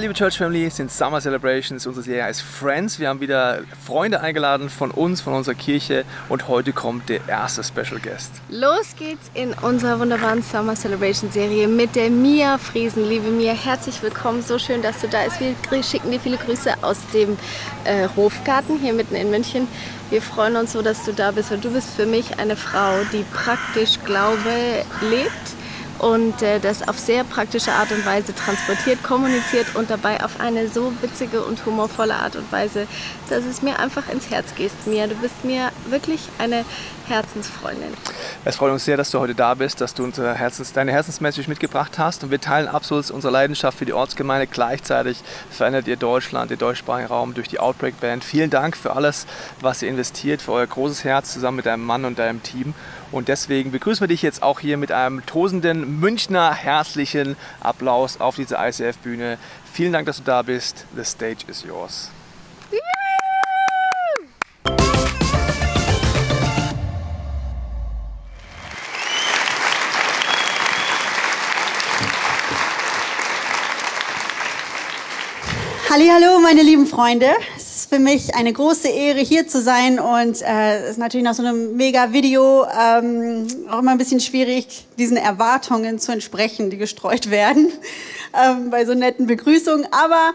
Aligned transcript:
Liebe 0.00 0.14
Church 0.14 0.38
Family, 0.38 0.70
sind 0.70 0.90
Summer 0.90 1.20
Celebrations, 1.20 1.86
unsere 1.86 2.02
Serie 2.02 2.24
heißt 2.24 2.40
Friends. 2.40 2.98
Wir 2.98 3.10
haben 3.10 3.20
wieder 3.20 3.60
Freunde 3.84 4.22
eingeladen 4.22 4.70
von 4.70 4.90
uns, 4.90 5.20
von 5.20 5.34
unserer 5.34 5.54
Kirche 5.54 6.06
und 6.30 6.48
heute 6.48 6.72
kommt 6.72 7.10
der 7.10 7.20
erste 7.28 7.62
Special 7.62 8.00
Guest. 8.00 8.32
Los 8.48 8.96
geht's 8.98 9.30
in 9.34 9.52
unserer 9.52 10.00
wunderbaren 10.00 10.42
Summer 10.42 10.74
Celebration 10.74 11.30
Serie 11.30 11.68
mit 11.68 11.96
der 11.96 12.08
Mia 12.08 12.56
Friesen. 12.56 13.06
Liebe 13.06 13.28
Mia, 13.28 13.52
herzlich 13.52 14.02
willkommen, 14.02 14.42
so 14.42 14.58
schön, 14.58 14.80
dass 14.80 15.02
du 15.02 15.08
da 15.08 15.18
bist. 15.24 15.38
Wir 15.38 15.82
schicken 15.82 16.10
dir 16.10 16.18
viele 16.18 16.38
Grüße 16.38 16.82
aus 16.82 16.96
dem 17.12 17.36
äh, 17.84 18.08
Hofgarten 18.16 18.78
hier 18.78 18.94
mitten 18.94 19.14
in 19.14 19.28
München. 19.28 19.68
Wir 20.08 20.22
freuen 20.22 20.56
uns 20.56 20.72
so, 20.72 20.80
dass 20.80 21.04
du 21.04 21.12
da 21.12 21.30
bist, 21.32 21.50
weil 21.50 21.58
du 21.58 21.70
bist 21.70 21.90
für 21.90 22.06
mich 22.06 22.38
eine 22.38 22.56
Frau, 22.56 23.00
die 23.12 23.22
praktisch 23.34 24.02
Glaube 24.06 24.82
lebt 25.10 25.60
und 26.00 26.40
äh, 26.42 26.60
das 26.60 26.86
auf 26.86 26.98
sehr 26.98 27.24
praktische 27.24 27.72
Art 27.72 27.92
und 27.92 28.04
Weise 28.06 28.34
transportiert, 28.34 29.02
kommuniziert 29.02 29.74
und 29.74 29.90
dabei 29.90 30.24
auf 30.24 30.40
eine 30.40 30.68
so 30.68 30.92
witzige 31.02 31.42
und 31.42 31.64
humorvolle 31.66 32.14
Art 32.14 32.36
und 32.36 32.50
Weise, 32.50 32.86
dass 33.28 33.44
es 33.44 33.62
mir 33.62 33.78
einfach 33.78 34.08
ins 34.08 34.30
Herz 34.30 34.54
geht. 34.54 34.72
Mia, 34.86 35.06
du 35.06 35.14
bist 35.16 35.44
mir 35.44 35.70
wirklich 35.88 36.20
eine 36.38 36.64
Herzensfreundin. 37.06 37.92
Es 38.44 38.56
freut 38.56 38.72
uns 38.72 38.84
sehr, 38.84 38.96
dass 38.96 39.10
du 39.10 39.18
heute 39.18 39.34
da 39.34 39.54
bist, 39.54 39.80
dass 39.80 39.94
du 39.94 40.04
unsere 40.04 40.34
Herzens, 40.34 40.72
deine 40.72 40.92
Herzensmessage 40.92 41.48
mitgebracht 41.48 41.98
hast 41.98 42.24
und 42.24 42.30
wir 42.30 42.40
teilen 42.40 42.68
absolut 42.68 43.10
unsere 43.10 43.32
Leidenschaft 43.32 43.78
für 43.78 43.84
die 43.84 43.92
Ortsgemeinde. 43.92 44.46
Gleichzeitig 44.46 45.22
verändert 45.50 45.86
ihr 45.86 45.96
Deutschland, 45.96 46.50
den 46.50 46.58
deutschsprachigen 46.58 47.08
Raum 47.08 47.34
durch 47.34 47.48
die 47.48 47.60
Outbreak 47.60 48.00
Band. 48.00 48.24
Vielen 48.24 48.50
Dank 48.50 48.76
für 48.76 48.96
alles, 48.96 49.26
was 49.60 49.82
ihr 49.82 49.88
investiert, 49.88 50.40
für 50.40 50.52
euer 50.52 50.66
großes 50.66 51.04
Herz 51.04 51.32
zusammen 51.32 51.56
mit 51.56 51.66
deinem 51.66 51.84
Mann 51.84 52.04
und 52.04 52.18
deinem 52.18 52.42
Team. 52.42 52.74
Und 53.12 53.26
deswegen 53.26 53.72
begrüßen 53.72 54.02
wir 54.02 54.08
dich 54.08 54.22
jetzt 54.22 54.42
auch 54.42 54.60
hier 54.60 54.76
mit 54.76 54.92
einem 54.92 55.26
tosenden 55.26 55.98
Münchner 55.98 56.54
herzlichen 56.54 57.36
Applaus 57.60 58.20
auf 58.20 58.36
dieser 58.36 58.64
ICF-Bühne. 58.68 59.38
Vielen 59.72 59.92
Dank, 59.92 60.06
dass 60.06 60.18
du 60.18 60.22
da 60.22 60.42
bist. 60.42 60.86
The 60.94 61.04
stage 61.04 61.38
is 61.48 61.64
yours. 61.64 62.10
Hallo, 75.90 76.38
meine 76.40 76.62
lieben 76.62 76.86
Freunde. 76.86 77.26
Für 77.90 77.98
mich 77.98 78.36
eine 78.36 78.52
große 78.52 78.86
Ehre, 78.86 79.18
hier 79.18 79.48
zu 79.48 79.60
sein 79.60 79.98
und 79.98 80.42
äh, 80.42 80.88
ist 80.88 80.96
natürlich 80.96 81.24
nach 81.24 81.34
so 81.34 81.42
einem 81.42 81.76
mega 81.76 82.12
Video 82.12 82.64
ähm, 82.64 83.48
auch 83.68 83.80
immer 83.80 83.90
ein 83.90 83.98
bisschen 83.98 84.20
schwierig, 84.20 84.86
diesen 84.96 85.16
Erwartungen 85.16 85.98
zu 85.98 86.12
entsprechen, 86.12 86.70
die 86.70 86.76
gestreut 86.76 87.30
werden 87.30 87.72
ähm, 88.46 88.70
bei 88.70 88.86
so 88.86 88.94
netten 88.94 89.26
Begrüßungen. 89.26 89.88
Aber 89.90 90.34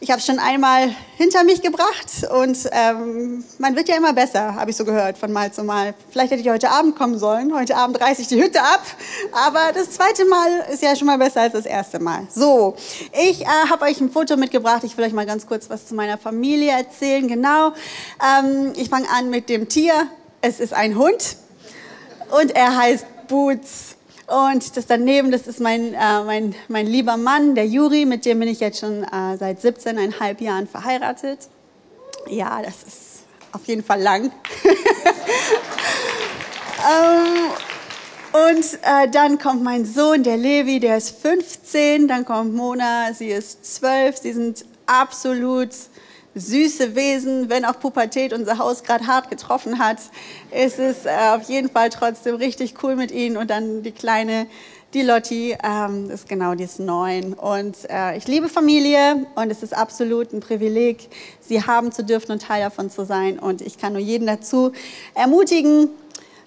ich 0.00 0.10
habe 0.10 0.18
es 0.18 0.26
schon 0.26 0.40
einmal 0.40 0.92
hinter 1.16 1.44
mich 1.44 1.62
gebracht 1.62 2.26
und 2.34 2.58
ähm, 2.72 3.44
man 3.58 3.76
wird 3.76 3.88
ja 3.88 3.96
immer 3.96 4.14
besser, 4.14 4.56
habe 4.56 4.70
ich 4.70 4.76
so 4.76 4.84
gehört, 4.84 5.16
von 5.18 5.30
Mal 5.30 5.52
zu 5.52 5.62
Mal. 5.62 5.94
Vielleicht 6.10 6.32
hätte 6.32 6.42
ich 6.42 6.48
heute 6.48 6.70
Abend 6.70 6.96
kommen 6.96 7.18
sollen. 7.18 7.54
Heute 7.54 7.76
Abend 7.76 8.00
reiße 8.00 8.22
ich 8.22 8.28
die 8.28 8.42
Hütte 8.42 8.62
ab. 8.62 8.82
Aber 9.46 9.72
das 9.74 9.90
zweite 9.90 10.24
Mal 10.24 10.64
ist 10.72 10.82
ja 10.82 10.96
schon 10.96 11.06
mal 11.06 11.18
besser 11.18 11.42
als 11.42 11.52
das 11.52 11.66
erste 11.66 12.00
Mal. 12.00 12.26
So, 12.34 12.74
ich 13.12 13.42
äh, 13.42 13.46
habe 13.68 13.84
euch 13.84 14.00
ein 14.00 14.10
Foto 14.10 14.36
mitgebracht. 14.36 14.82
Ich 14.82 14.96
will 14.96 15.04
euch 15.04 15.12
mal 15.12 15.26
ganz 15.26 15.46
kurz 15.46 15.70
was 15.70 15.86
zu 15.86 15.94
meiner 15.94 16.18
Familie 16.18 16.79
erzählen. 16.80 17.28
Genau. 17.28 17.72
Ähm, 18.20 18.72
ich 18.76 18.88
fange 18.88 19.08
an 19.10 19.30
mit 19.30 19.48
dem 19.48 19.68
Tier. 19.68 20.08
Es 20.40 20.60
ist 20.60 20.72
ein 20.72 20.96
Hund 20.96 21.36
und 22.30 22.54
er 22.54 22.76
heißt 22.76 23.06
Boots. 23.28 23.96
Und 24.26 24.76
das 24.76 24.86
daneben, 24.86 25.32
das 25.32 25.48
ist 25.48 25.60
mein, 25.60 25.92
äh, 25.92 26.22
mein, 26.24 26.54
mein 26.68 26.86
lieber 26.86 27.16
Mann, 27.16 27.56
der 27.56 27.66
Juri, 27.66 28.06
mit 28.06 28.24
dem 28.24 28.38
bin 28.38 28.48
ich 28.48 28.60
jetzt 28.60 28.78
schon 28.78 29.02
äh, 29.02 29.36
seit 29.36 29.58
17,5 29.58 30.42
Jahren 30.42 30.68
verheiratet. 30.68 31.48
Ja, 32.28 32.62
das 32.62 32.82
ist 32.86 33.24
auf 33.52 33.64
jeden 33.66 33.82
Fall 33.82 34.00
lang. 34.00 34.26
ähm, 36.92 37.50
und 38.32 38.64
äh, 38.82 39.08
dann 39.10 39.38
kommt 39.38 39.64
mein 39.64 39.84
Sohn, 39.84 40.22
der 40.22 40.36
Levi, 40.36 40.78
der 40.78 40.96
ist 40.98 41.20
15. 41.20 42.06
Dann 42.06 42.24
kommt 42.24 42.54
Mona, 42.54 43.12
sie 43.12 43.30
ist 43.30 43.64
12. 43.64 44.18
Sie 44.18 44.32
sind 44.32 44.64
absolut 44.86 45.70
süße 46.34 46.94
Wesen, 46.94 47.50
wenn 47.50 47.64
auch 47.64 47.78
Pubertät 47.80 48.32
unser 48.32 48.58
Haus 48.58 48.82
gerade 48.82 49.06
hart 49.06 49.30
getroffen 49.30 49.78
hat, 49.78 49.98
ist 50.50 50.78
es 50.78 51.04
äh, 51.04 51.10
auf 51.34 51.42
jeden 51.48 51.70
Fall 51.70 51.90
trotzdem 51.90 52.36
richtig 52.36 52.74
cool 52.82 52.96
mit 52.96 53.10
ihnen. 53.10 53.36
Und 53.36 53.50
dann 53.50 53.82
die 53.82 53.90
kleine, 53.90 54.46
die 54.94 55.02
Lotti, 55.02 55.56
ähm, 55.62 56.10
ist 56.10 56.28
genau, 56.28 56.54
die 56.54 56.64
ist 56.64 56.78
neun. 56.78 57.34
Und 57.34 57.76
äh, 57.88 58.16
ich 58.16 58.28
liebe 58.28 58.48
Familie 58.48 59.26
und 59.34 59.50
es 59.50 59.62
ist 59.62 59.74
absolut 59.76 60.32
ein 60.32 60.40
Privileg, 60.40 61.08
sie 61.40 61.64
haben 61.64 61.90
zu 61.90 62.04
dürfen 62.04 62.32
und 62.32 62.42
Teil 62.42 62.62
davon 62.62 62.90
zu 62.90 63.04
sein. 63.04 63.38
Und 63.38 63.60
ich 63.60 63.78
kann 63.78 63.92
nur 63.92 64.02
jeden 64.02 64.26
dazu 64.26 64.72
ermutigen, 65.14 65.90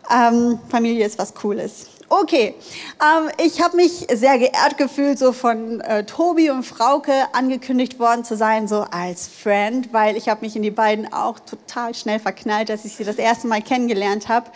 ähm, 0.10 0.60
Familie 0.70 1.06
ist 1.06 1.18
was 1.18 1.34
Cooles. 1.34 1.88
Okay, 2.10 2.54
ähm, 3.02 3.30
ich 3.44 3.62
habe 3.62 3.78
mich 3.78 4.08
sehr 4.14 4.38
geehrt 4.38 4.78
gefühlt, 4.78 5.18
so 5.18 5.32
von 5.32 5.80
äh, 5.82 6.06
Tobi 6.06 6.50
und 6.50 6.64
Frauke 6.64 7.14
angekündigt 7.32 7.98
worden 7.98 8.24
zu 8.26 8.36
sein, 8.36 8.68
so 8.68 8.86
als 8.92 9.28
Friend, 9.28 9.92
weil 9.94 10.18
ich 10.18 10.30
habe 10.30 10.42
mich 10.42 10.56
in 10.56 10.62
die 10.62 10.72
beiden 10.72 11.12
auch 11.12 11.40
total 11.40 11.96
schnell 11.96 12.20
verknallt, 12.20 12.70
als 12.70 12.86
ich 12.86 12.96
sie 12.96 13.04
das 13.04 13.16
erste 13.16 13.48
Mal 13.48 13.62
kennengelernt 13.62 14.28
habe. 14.28 14.52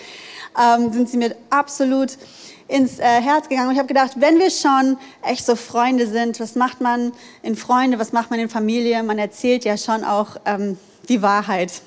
Ähm, 0.61 0.91
sind 0.91 1.09
sie 1.09 1.17
mir 1.17 1.35
absolut 1.49 2.17
ins 2.67 2.99
äh, 2.99 3.03
Herz 3.03 3.47
gegangen 3.47 3.69
und 3.69 3.73
ich 3.73 3.79
habe 3.79 3.87
gedacht, 3.87 4.11
wenn 4.17 4.39
wir 4.39 4.51
schon 4.51 4.97
echt 5.23 5.45
so 5.45 5.55
Freunde 5.55 6.05
sind, 6.05 6.39
was 6.39 6.55
macht 6.55 6.81
man 6.81 7.13
in 7.43 7.55
Freunde, 7.55 7.97
was 7.97 8.11
macht 8.11 8.29
man 8.29 8.39
in 8.39 8.49
Familie? 8.49 9.01
Man 9.03 9.19
erzählt 9.19 9.63
ja 9.63 9.77
schon 9.77 10.03
auch 10.03 10.35
ähm, 10.45 10.77
die 11.07 11.21
Wahrheit 11.21 11.81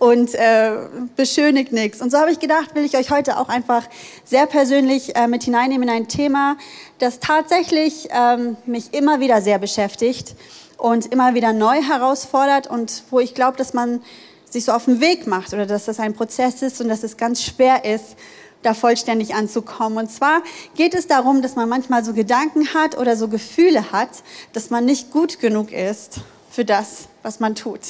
und 0.00 0.34
äh, 0.34 0.72
beschönigt 1.14 1.72
nichts. 1.72 2.00
Und 2.00 2.10
so 2.10 2.18
habe 2.18 2.32
ich 2.32 2.40
gedacht, 2.40 2.74
will 2.74 2.84
ich 2.86 2.96
euch 2.96 3.10
heute 3.10 3.38
auch 3.38 3.50
einfach 3.50 3.86
sehr 4.24 4.46
persönlich 4.46 5.14
äh, 5.14 5.28
mit 5.28 5.44
hineinnehmen 5.44 5.88
in 5.88 5.94
ein 5.94 6.08
Thema, 6.08 6.56
das 6.98 7.20
tatsächlich 7.20 8.08
ähm, 8.10 8.56
mich 8.64 8.94
immer 8.94 9.20
wieder 9.20 9.42
sehr 9.42 9.58
beschäftigt 9.58 10.34
und 10.78 11.12
immer 11.12 11.34
wieder 11.34 11.52
neu 11.52 11.82
herausfordert 11.82 12.66
und 12.66 13.02
wo 13.10 13.20
ich 13.20 13.34
glaube, 13.34 13.58
dass 13.58 13.74
man 13.74 14.00
sich 14.48 14.64
so 14.64 14.72
auf 14.72 14.86
den 14.86 15.02
Weg 15.02 15.26
macht 15.26 15.52
oder 15.52 15.66
dass 15.66 15.84
das 15.84 16.00
ein 16.00 16.14
Prozess 16.14 16.62
ist 16.62 16.80
und 16.80 16.88
dass 16.88 17.02
es 17.02 17.18
ganz 17.18 17.42
schwer 17.42 17.84
ist, 17.84 18.16
da 18.62 18.72
vollständig 18.72 19.34
anzukommen. 19.34 19.98
Und 19.98 20.10
zwar 20.10 20.42
geht 20.76 20.94
es 20.94 21.08
darum, 21.08 21.42
dass 21.42 21.56
man 21.56 21.68
manchmal 21.68 22.04
so 22.06 22.14
Gedanken 22.14 22.72
hat 22.72 22.96
oder 22.96 23.16
so 23.16 23.28
Gefühle 23.28 23.92
hat, 23.92 24.08
dass 24.54 24.70
man 24.70 24.86
nicht 24.86 25.10
gut 25.10 25.40
genug 25.40 25.72
ist 25.72 26.20
für 26.50 26.64
das, 26.64 27.08
was 27.22 27.38
man 27.38 27.54
tut 27.54 27.80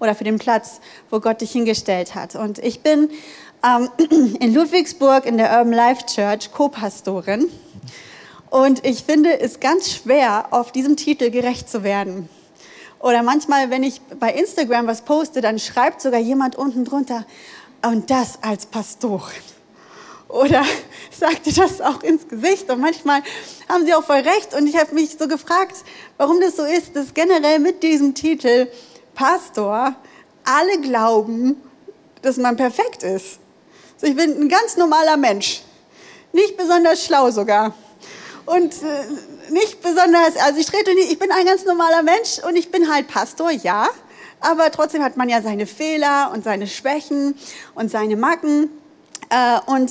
oder 0.00 0.14
für 0.14 0.24
den 0.24 0.38
Platz, 0.38 0.80
wo 1.10 1.20
Gott 1.20 1.40
dich 1.40 1.52
hingestellt 1.52 2.14
hat. 2.14 2.34
Und 2.34 2.58
ich 2.58 2.80
bin 2.80 3.10
ähm, 3.64 3.88
in 4.40 4.54
Ludwigsburg 4.54 5.26
in 5.26 5.38
der 5.38 5.50
Urban 5.58 5.72
Life 5.72 6.06
Church 6.06 6.52
Co-Pastorin. 6.52 7.48
Und 8.50 8.84
ich 8.86 9.02
finde 9.04 9.40
es 9.40 9.60
ganz 9.60 9.90
schwer, 9.92 10.46
auf 10.50 10.72
diesem 10.72 10.96
Titel 10.96 11.30
gerecht 11.30 11.68
zu 11.68 11.82
werden. 11.82 12.28
Oder 13.00 13.22
manchmal, 13.22 13.70
wenn 13.70 13.82
ich 13.82 14.00
bei 14.18 14.32
Instagram 14.32 14.86
was 14.86 15.02
poste, 15.02 15.40
dann 15.40 15.58
schreibt 15.58 16.00
sogar 16.00 16.20
jemand 16.20 16.56
unten 16.56 16.84
drunter, 16.84 17.24
und 17.84 18.10
das 18.10 18.42
als 18.42 18.66
Pastorin. 18.66 19.42
Oder 20.28 20.64
sagt 21.10 21.46
dir 21.46 21.52
das 21.52 21.80
auch 21.80 22.02
ins 22.02 22.26
Gesicht. 22.28 22.70
Und 22.70 22.80
manchmal 22.80 23.22
haben 23.68 23.86
sie 23.86 23.94
auch 23.94 24.04
voll 24.04 24.16
recht. 24.16 24.54
Und 24.54 24.66
ich 24.66 24.76
habe 24.76 24.94
mich 24.94 25.16
so 25.18 25.28
gefragt, 25.28 25.76
warum 26.16 26.40
das 26.40 26.56
so 26.56 26.64
ist, 26.64 26.96
dass 26.96 27.14
generell 27.14 27.58
mit 27.58 27.82
diesem 27.82 28.14
Titel 28.14 28.68
Pastor 29.16 29.96
alle 30.44 30.80
glauben, 30.80 31.60
dass 32.22 32.36
man 32.36 32.56
perfekt 32.56 33.02
ist. 33.02 33.40
Also 33.94 34.06
ich 34.06 34.14
bin 34.14 34.40
ein 34.40 34.48
ganz 34.48 34.76
normaler 34.76 35.16
Mensch, 35.16 35.62
nicht 36.32 36.56
besonders 36.56 37.04
schlau 37.04 37.30
sogar. 37.30 37.74
Und 38.44 38.74
äh, 38.74 39.52
nicht 39.52 39.82
besonders, 39.82 40.36
also 40.36 40.60
ich 40.60 40.66
trete 40.66 40.94
nicht, 40.94 41.10
ich 41.10 41.18
bin 41.18 41.32
ein 41.32 41.44
ganz 41.44 41.64
normaler 41.64 42.02
Mensch 42.02 42.38
und 42.46 42.54
ich 42.54 42.70
bin 42.70 42.92
halt 42.92 43.08
Pastor, 43.08 43.50
ja, 43.50 43.88
aber 44.40 44.70
trotzdem 44.70 45.02
hat 45.02 45.16
man 45.16 45.28
ja 45.28 45.42
seine 45.42 45.66
Fehler 45.66 46.30
und 46.32 46.44
seine 46.44 46.68
Schwächen 46.68 47.36
und 47.74 47.90
seine 47.90 48.16
Macken. 48.16 48.70
Äh, 49.30 49.58
und 49.66 49.90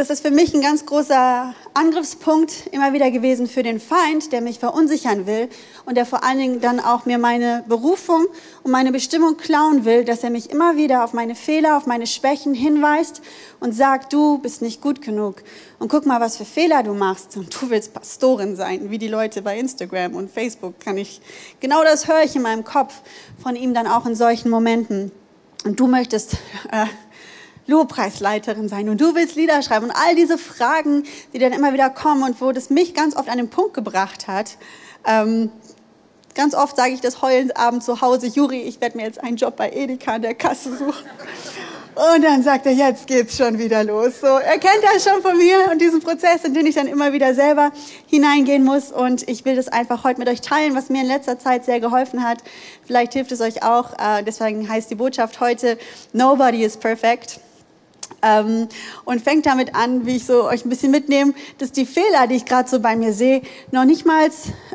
das 0.00 0.08
ist 0.08 0.22
für 0.22 0.30
mich 0.30 0.54
ein 0.54 0.62
ganz 0.62 0.86
großer 0.86 1.54
Angriffspunkt 1.74 2.68
immer 2.72 2.94
wieder 2.94 3.10
gewesen 3.10 3.46
für 3.46 3.62
den 3.62 3.78
Feind, 3.78 4.32
der 4.32 4.40
mich 4.40 4.58
verunsichern 4.58 5.26
will 5.26 5.50
und 5.84 5.94
der 5.94 6.06
vor 6.06 6.24
allen 6.24 6.38
Dingen 6.38 6.60
dann 6.62 6.80
auch 6.80 7.04
mir 7.04 7.18
meine 7.18 7.64
Berufung 7.68 8.26
und 8.62 8.70
meine 8.70 8.92
Bestimmung 8.92 9.36
klauen 9.36 9.84
will, 9.84 10.06
dass 10.06 10.24
er 10.24 10.30
mich 10.30 10.48
immer 10.48 10.78
wieder 10.78 11.04
auf 11.04 11.12
meine 11.12 11.34
Fehler, 11.34 11.76
auf 11.76 11.84
meine 11.84 12.06
Schwächen 12.06 12.54
hinweist 12.54 13.20
und 13.60 13.74
sagt, 13.74 14.14
du 14.14 14.38
bist 14.38 14.62
nicht 14.62 14.80
gut 14.80 15.02
genug 15.02 15.42
und 15.78 15.88
guck 15.88 16.06
mal, 16.06 16.18
was 16.18 16.38
für 16.38 16.46
Fehler 16.46 16.82
du 16.82 16.94
machst 16.94 17.36
und 17.36 17.54
du 17.60 17.68
willst 17.68 17.92
Pastorin 17.92 18.56
sein, 18.56 18.90
wie 18.90 18.96
die 18.96 19.08
Leute 19.08 19.42
bei 19.42 19.58
Instagram 19.58 20.14
und 20.14 20.30
Facebook 20.30 20.80
kann 20.80 20.96
ich, 20.96 21.20
genau 21.60 21.84
das 21.84 22.08
höre 22.08 22.22
ich 22.24 22.34
in 22.34 22.40
meinem 22.40 22.64
Kopf 22.64 23.02
von 23.42 23.54
ihm 23.54 23.74
dann 23.74 23.86
auch 23.86 24.06
in 24.06 24.14
solchen 24.14 24.48
Momenten. 24.48 25.12
Und 25.66 25.78
du 25.78 25.86
möchtest 25.86 26.38
äh, 26.72 26.86
Lobpreisleiterin 27.70 28.68
sein 28.68 28.88
und 28.88 29.00
du 29.00 29.14
willst 29.14 29.36
Lieder 29.36 29.62
schreiben 29.62 29.86
und 29.86 29.92
all 29.92 30.14
diese 30.14 30.36
Fragen, 30.36 31.04
die 31.32 31.38
dann 31.38 31.52
immer 31.52 31.72
wieder 31.72 31.88
kommen 31.88 32.22
und 32.22 32.40
wo 32.40 32.52
das 32.52 32.68
mich 32.68 32.94
ganz 32.94 33.16
oft 33.16 33.28
an 33.28 33.38
den 33.38 33.48
Punkt 33.48 33.74
gebracht 33.74 34.28
hat. 34.28 34.58
Ähm, 35.06 35.50
ganz 36.34 36.54
oft 36.54 36.76
sage 36.76 36.92
ich 36.92 37.00
das 37.00 37.22
heulend 37.22 37.56
abends 37.56 37.86
zu 37.86 38.00
Hause, 38.00 38.26
Juri, 38.26 38.60
ich 38.62 38.80
werde 38.80 38.96
mir 38.96 39.04
jetzt 39.04 39.22
einen 39.22 39.36
Job 39.36 39.56
bei 39.56 39.70
Edeka 39.70 40.16
in 40.16 40.22
der 40.22 40.34
Kasse 40.34 40.76
suchen. 40.76 41.08
Und 41.94 42.22
dann 42.22 42.42
sagt 42.42 42.66
er, 42.66 42.72
jetzt 42.72 43.06
geht's 43.06 43.36
schon 43.36 43.58
wieder 43.58 43.82
los. 43.84 44.20
So, 44.20 44.26
er 44.26 44.58
kennt 44.58 44.82
das 44.82 45.04
schon 45.04 45.20
von 45.22 45.36
mir 45.36 45.70
und 45.70 45.80
diesen 45.80 46.00
Prozess, 46.00 46.44
in 46.44 46.54
den 46.54 46.64
ich 46.66 46.76
dann 46.76 46.86
immer 46.86 47.12
wieder 47.12 47.34
selber 47.34 47.72
hineingehen 48.06 48.64
muss. 48.64 48.92
Und 48.92 49.28
ich 49.28 49.44
will 49.44 49.56
das 49.56 49.68
einfach 49.68 50.04
heute 50.04 50.20
mit 50.20 50.28
euch 50.28 50.40
teilen, 50.40 50.74
was 50.74 50.88
mir 50.88 51.02
in 51.02 51.08
letzter 51.08 51.38
Zeit 51.38 51.64
sehr 51.64 51.80
geholfen 51.80 52.24
hat. 52.24 52.38
Vielleicht 52.86 53.12
hilft 53.12 53.32
es 53.32 53.40
euch 53.40 53.62
auch. 53.64 53.92
Äh, 53.98 54.22
deswegen 54.22 54.68
heißt 54.68 54.90
die 54.90 54.94
Botschaft 54.94 55.40
heute, 55.40 55.78
Nobody 56.12 56.64
is 56.64 56.76
perfect. 56.76 57.40
Ähm, 58.22 58.68
und 59.04 59.22
fängt 59.22 59.46
damit 59.46 59.74
an, 59.74 60.04
wie 60.04 60.16
ich 60.16 60.26
so 60.26 60.44
euch 60.44 60.64
ein 60.64 60.68
bisschen 60.68 60.90
mitnehme, 60.90 61.32
dass 61.58 61.72
die 61.72 61.86
Fehler, 61.86 62.26
die 62.28 62.36
ich 62.36 62.44
gerade 62.44 62.68
so 62.68 62.80
bei 62.80 62.94
mir 62.94 63.12
sehe, 63.12 63.42
noch 63.70 63.84
nicht 63.84 64.04
mal 64.04 64.28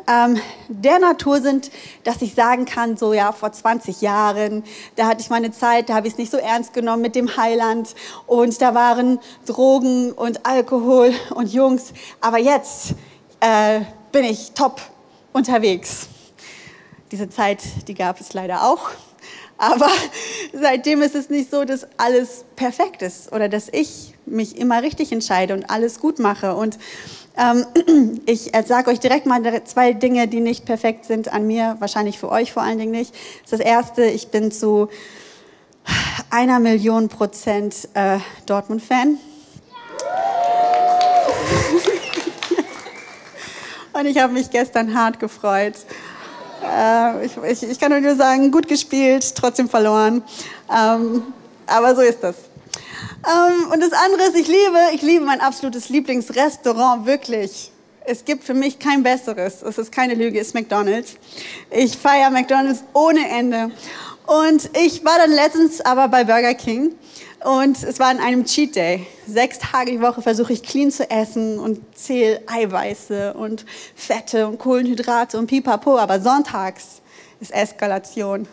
ähm, 0.08 0.40
der 0.68 0.98
Natur 0.98 1.40
sind, 1.40 1.70
dass 2.04 2.22
ich 2.22 2.34
sagen 2.34 2.64
kann, 2.64 2.96
so 2.96 3.12
ja, 3.12 3.32
vor 3.32 3.52
20 3.52 4.00
Jahren, 4.00 4.64
da 4.96 5.06
hatte 5.06 5.20
ich 5.20 5.30
meine 5.30 5.52
Zeit, 5.52 5.88
da 5.88 5.94
habe 5.94 6.06
ich 6.06 6.14
es 6.14 6.18
nicht 6.18 6.32
so 6.32 6.38
ernst 6.38 6.72
genommen 6.72 7.02
mit 7.02 7.14
dem 7.14 7.36
Heiland 7.36 7.94
und 8.26 8.60
da 8.60 8.74
waren 8.74 9.20
Drogen 9.46 10.12
und 10.12 10.44
Alkohol 10.44 11.12
und 11.34 11.52
Jungs, 11.52 11.92
aber 12.20 12.38
jetzt 12.38 12.94
äh, 13.40 13.80
bin 14.12 14.24
ich 14.24 14.52
top 14.52 14.80
unterwegs. 15.32 16.08
Diese 17.12 17.28
Zeit, 17.28 17.62
die 17.86 17.94
gab 17.94 18.20
es 18.20 18.32
leider 18.32 18.64
auch. 18.64 18.90
Aber 19.58 19.88
seitdem 20.52 21.02
ist 21.02 21.14
es 21.14 21.30
nicht 21.30 21.50
so, 21.50 21.64
dass 21.64 21.86
alles 21.96 22.44
perfekt 22.56 23.02
ist 23.02 23.32
oder 23.32 23.48
dass 23.48 23.68
ich 23.68 24.14
mich 24.26 24.58
immer 24.58 24.82
richtig 24.82 25.12
entscheide 25.12 25.54
und 25.54 25.70
alles 25.70 26.00
gut 26.00 26.18
mache. 26.18 26.54
Und 26.54 26.78
ähm, 27.36 28.20
ich 28.26 28.52
sage 28.66 28.90
euch 28.90 29.00
direkt 29.00 29.26
mal 29.26 29.42
zwei 29.64 29.92
Dinge, 29.92 30.28
die 30.28 30.40
nicht 30.40 30.64
perfekt 30.64 31.04
sind 31.04 31.32
an 31.32 31.46
mir, 31.46 31.76
wahrscheinlich 31.78 32.18
für 32.18 32.30
euch 32.30 32.52
vor 32.52 32.62
allen 32.62 32.78
Dingen 32.78 32.92
nicht. 32.92 33.14
Das, 33.48 33.60
erste, 33.60 34.04
ich 34.04 34.28
bin 34.28 34.50
zu 34.50 34.88
einer 36.30 36.58
Million 36.58 37.08
Prozent 37.08 37.88
äh, 37.94 38.18
Dortmund-Fan. 38.46 39.18
Und 43.92 44.06
ich 44.06 44.18
habe 44.18 44.32
mich 44.32 44.50
gestern 44.50 44.98
hart 44.98 45.20
gefreut. 45.20 45.74
Äh, 46.62 47.26
ich, 47.26 47.62
ich, 47.62 47.78
kann 47.78 48.02
nur 48.02 48.16
sagen, 48.16 48.50
gut 48.50 48.68
gespielt, 48.68 49.34
trotzdem 49.34 49.68
verloren. 49.68 50.22
Ähm, 50.74 51.22
aber 51.66 51.94
so 51.94 52.02
ist 52.02 52.22
das. 52.22 52.36
Ähm, 53.26 53.70
und 53.72 53.82
das 53.82 53.92
andere 53.92 54.22
ist, 54.28 54.36
ich 54.36 54.46
liebe, 54.46 54.78
ich 54.94 55.02
liebe 55.02 55.24
mein 55.24 55.40
absolutes 55.40 55.88
Lieblingsrestaurant, 55.88 57.06
wirklich. 57.06 57.70
Es 58.04 58.24
gibt 58.24 58.44
für 58.44 58.54
mich 58.54 58.78
kein 58.78 59.02
besseres. 59.02 59.62
Es 59.62 59.78
ist 59.78 59.90
keine 59.90 60.14
Lüge, 60.14 60.38
es 60.38 60.48
ist 60.48 60.54
McDonald's. 60.54 61.14
Ich 61.70 61.96
feiere 61.98 62.30
McDonald's 62.30 62.84
ohne 62.92 63.28
Ende. 63.28 63.70
Und 64.26 64.70
ich 64.84 65.04
war 65.04 65.18
dann 65.18 65.32
letztens 65.32 65.80
aber 65.80 66.08
bei 66.08 66.24
Burger 66.24 66.54
King 66.54 66.94
und 67.44 67.82
es 67.82 67.98
war 67.98 68.08
an 68.08 68.18
einem 68.18 68.44
Cheat 68.44 68.76
Day. 68.76 69.06
Sechs 69.26 69.58
Tage 69.58 69.92
die 69.92 70.00
Woche 70.00 70.22
versuche 70.22 70.52
ich 70.52 70.62
clean 70.62 70.90
zu 70.90 71.08
essen 71.10 71.58
und 71.58 71.80
zähle 71.94 72.42
Eiweiße 72.46 73.34
und 73.34 73.64
Fette 73.94 74.48
und 74.48 74.58
Kohlenhydrate 74.58 75.38
und 75.38 75.46
pipapo. 75.46 75.98
Aber 75.98 76.20
sonntags 76.20 77.02
ist 77.40 77.52
Eskalation. 77.52 78.48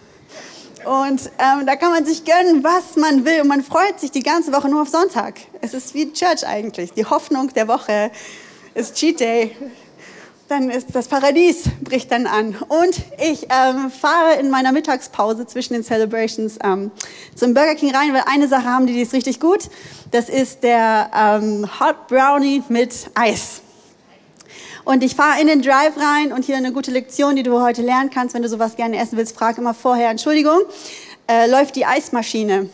Und 0.85 1.21
ähm, 1.39 1.65
da 1.65 1.75
kann 1.77 1.91
man 1.91 2.05
sich 2.05 2.25
gönnen, 2.25 2.63
was 2.63 2.97
man 2.97 3.25
will. 3.25 3.41
Und 3.41 3.47
man 3.47 3.63
freut 3.63 3.99
sich 3.99 4.11
die 4.11 4.23
ganze 4.23 4.51
Woche 4.51 4.67
nur 4.67 4.81
auf 4.81 4.89
Sonntag. 4.89 5.35
Es 5.61 5.73
ist 5.73 5.93
wie 5.93 6.11
Church 6.11 6.45
eigentlich. 6.45 6.91
Die 6.91 7.05
Hoffnung 7.05 7.53
der 7.53 7.67
Woche 7.67 8.11
ist 8.75 8.95
Cheat 8.95 9.21
Day 9.21 9.55
dann 10.53 10.69
ist 10.69 10.89
das 10.93 11.07
Paradies 11.07 11.63
bricht 11.81 12.11
dann 12.11 12.27
an. 12.27 12.55
Und 12.67 13.01
ich 13.17 13.47
ähm, 13.49 13.89
fahre 13.89 14.39
in 14.39 14.49
meiner 14.49 14.71
Mittagspause 14.71 15.47
zwischen 15.47 15.73
den 15.73 15.83
Celebrations 15.83 16.59
ähm, 16.63 16.91
zum 17.35 17.53
Burger 17.53 17.75
King 17.75 17.93
rein, 17.95 18.13
weil 18.13 18.23
eine 18.31 18.47
Sache 18.47 18.65
haben 18.65 18.85
die, 18.85 18.93
die 18.93 19.01
ist 19.01 19.13
richtig 19.13 19.39
gut. 19.39 19.69
Das 20.11 20.29
ist 20.29 20.63
der 20.63 21.09
ähm, 21.15 21.67
Hot 21.79 22.07
Brownie 22.07 22.61
mit 22.69 23.09
Eis. 23.15 23.61
Und 24.85 25.03
ich 25.03 25.15
fahre 25.15 25.41
in 25.41 25.47
den 25.47 25.61
Drive 25.61 25.97
rein 25.97 26.31
und 26.33 26.45
hier 26.45 26.57
eine 26.57 26.71
gute 26.71 26.91
Lektion, 26.91 27.35
die 27.35 27.43
du 27.43 27.61
heute 27.61 27.81
lernen 27.81 28.09
kannst. 28.11 28.35
Wenn 28.35 28.43
du 28.43 28.49
sowas 28.49 28.75
gerne 28.75 28.99
essen 28.99 29.17
willst, 29.17 29.35
frag 29.35 29.57
immer 29.57 29.73
vorher, 29.73 30.09
Entschuldigung, 30.09 30.59
äh, 31.27 31.49
läuft 31.49 31.75
die 31.75 31.85
Eismaschine? 31.85 32.69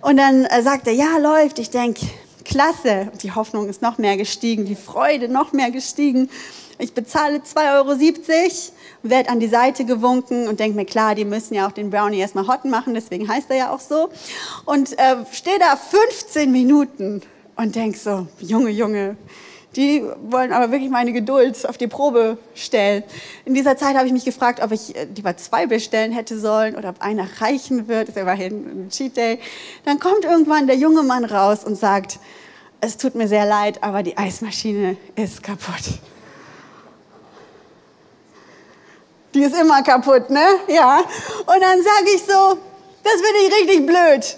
Und 0.00 0.16
dann 0.16 0.44
äh, 0.44 0.62
sagt 0.62 0.86
er, 0.86 0.92
ja, 0.92 1.16
läuft. 1.18 1.58
Ich 1.58 1.70
denke, 1.70 2.06
klasse. 2.44 3.08
Und 3.10 3.22
die 3.22 3.32
Hoffnung 3.32 3.68
ist 3.68 3.82
noch 3.82 3.98
mehr 3.98 4.16
gestiegen, 4.16 4.64
die 4.64 4.76
Freude 4.76 5.28
noch 5.28 5.52
mehr 5.52 5.70
gestiegen. 5.70 6.30
Ich 6.80 6.94
bezahle 6.94 7.38
2,70 7.38 7.76
Euro, 7.76 7.98
werde 9.02 9.30
an 9.30 9.40
die 9.40 9.48
Seite 9.48 9.84
gewunken 9.84 10.46
und 10.46 10.60
denke 10.60 10.76
mir, 10.76 10.84
klar, 10.84 11.16
die 11.16 11.24
müssen 11.24 11.54
ja 11.54 11.66
auch 11.66 11.72
den 11.72 11.90
Brownie 11.90 12.18
erstmal 12.18 12.46
hot 12.46 12.64
machen, 12.64 12.94
deswegen 12.94 13.28
heißt 13.28 13.50
er 13.50 13.56
ja 13.56 13.70
auch 13.70 13.80
so. 13.80 14.10
Und 14.64 14.96
äh, 14.98 15.16
stehe 15.32 15.58
da 15.58 15.76
15 15.76 16.52
Minuten 16.52 17.22
und 17.56 17.74
denke 17.74 17.98
so, 17.98 18.28
Junge, 18.38 18.70
Junge, 18.70 19.16
die 19.74 20.04
wollen 20.22 20.52
aber 20.52 20.70
wirklich 20.70 20.90
meine 20.90 21.12
Geduld 21.12 21.68
auf 21.68 21.76
die 21.76 21.88
Probe 21.88 22.38
stellen. 22.54 23.02
In 23.44 23.54
dieser 23.54 23.76
Zeit 23.76 23.96
habe 23.96 24.06
ich 24.06 24.12
mich 24.12 24.24
gefragt, 24.24 24.62
ob 24.62 24.70
ich 24.70 24.96
äh, 24.96 25.06
lieber 25.14 25.36
zwei 25.36 25.66
bestellen 25.66 26.12
hätte 26.12 26.38
sollen 26.38 26.76
oder 26.76 26.90
ob 26.90 27.02
einer 27.02 27.26
reichen 27.40 27.88
wird. 27.88 28.08
Das 28.08 28.16
ist 28.16 28.22
immerhin 28.22 28.86
ein 28.86 28.88
Cheat 28.90 29.16
Day. 29.16 29.40
Dann 29.84 29.98
kommt 29.98 30.24
irgendwann 30.24 30.68
der 30.68 30.76
junge 30.76 31.02
Mann 31.02 31.24
raus 31.24 31.64
und 31.64 31.76
sagt, 31.76 32.18
es 32.80 32.96
tut 32.96 33.16
mir 33.16 33.26
sehr 33.26 33.44
leid, 33.46 33.82
aber 33.82 34.04
die 34.04 34.16
Eismaschine 34.16 34.96
ist 35.16 35.42
kaputt. 35.42 35.98
Die 39.34 39.42
ist 39.42 39.54
immer 39.54 39.82
kaputt, 39.82 40.30
ne? 40.30 40.44
Ja. 40.68 40.98
Und 41.46 41.60
dann 41.60 41.82
sage 41.82 42.10
ich 42.14 42.22
so, 42.22 42.58
das 43.02 43.14
finde 43.14 43.40
ich 43.46 43.54
richtig 43.60 43.86
blöd. 43.86 44.36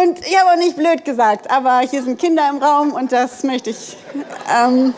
Und 0.00 0.26
ich 0.26 0.38
habe 0.38 0.50
auch 0.50 0.56
nicht 0.56 0.76
blöd 0.76 1.04
gesagt, 1.04 1.50
aber 1.50 1.80
hier 1.80 2.02
sind 2.02 2.18
Kinder 2.18 2.48
im 2.50 2.58
Raum 2.58 2.92
und 2.92 3.10
das 3.10 3.42
möchte 3.42 3.70
ich 3.70 3.96
ähm, 4.52 4.92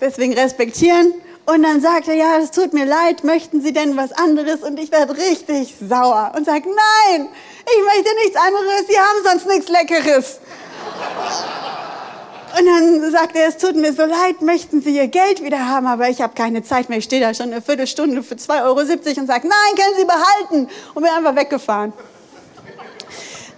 deswegen 0.00 0.34
respektieren. 0.34 1.14
Und 1.46 1.62
dann 1.62 1.80
sagt 1.80 2.06
er, 2.06 2.14
ja, 2.14 2.36
es 2.38 2.50
tut 2.50 2.74
mir 2.74 2.84
leid, 2.84 3.24
möchten 3.24 3.62
Sie 3.62 3.72
denn 3.72 3.96
was 3.96 4.12
anderes? 4.12 4.60
Und 4.60 4.78
ich 4.78 4.92
werde 4.92 5.16
richtig 5.16 5.74
sauer 5.80 6.32
und 6.36 6.44
sage, 6.44 6.68
nein, 6.68 7.28
ich 7.64 7.84
möchte 7.84 8.14
nichts 8.16 8.36
anderes, 8.36 8.86
Sie 8.88 8.98
haben 8.98 9.24
sonst 9.24 9.46
nichts 9.46 9.68
Leckeres. 9.68 10.38
Und 12.58 12.66
dann 12.66 13.10
sagt 13.12 13.36
er, 13.36 13.48
es 13.48 13.58
tut 13.58 13.76
mir 13.76 13.92
so 13.92 14.04
leid, 14.04 14.42
möchten 14.42 14.82
Sie 14.82 14.96
Ihr 14.96 15.08
Geld 15.08 15.42
wieder 15.42 15.68
haben, 15.68 15.86
aber 15.86 16.08
ich 16.08 16.20
habe 16.20 16.34
keine 16.34 16.62
Zeit 16.62 16.88
mehr. 16.88 16.98
Ich 16.98 17.04
stehe 17.04 17.20
da 17.20 17.32
schon 17.32 17.52
eine 17.52 17.62
Viertelstunde 17.62 18.22
für 18.22 18.34
2,70 18.34 18.62
Euro 18.64 18.80
und 19.20 19.26
sage, 19.26 19.48
nein, 19.48 19.76
können 19.76 19.96
Sie 19.98 20.04
behalten. 20.04 20.70
Und 20.94 21.02
bin 21.02 21.12
einfach 21.12 21.36
weggefahren. 21.36 21.92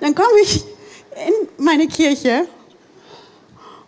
Dann 0.01 0.15
komme 0.15 0.41
ich 0.43 0.65
in 1.27 1.65
meine 1.65 1.87
Kirche 1.87 2.47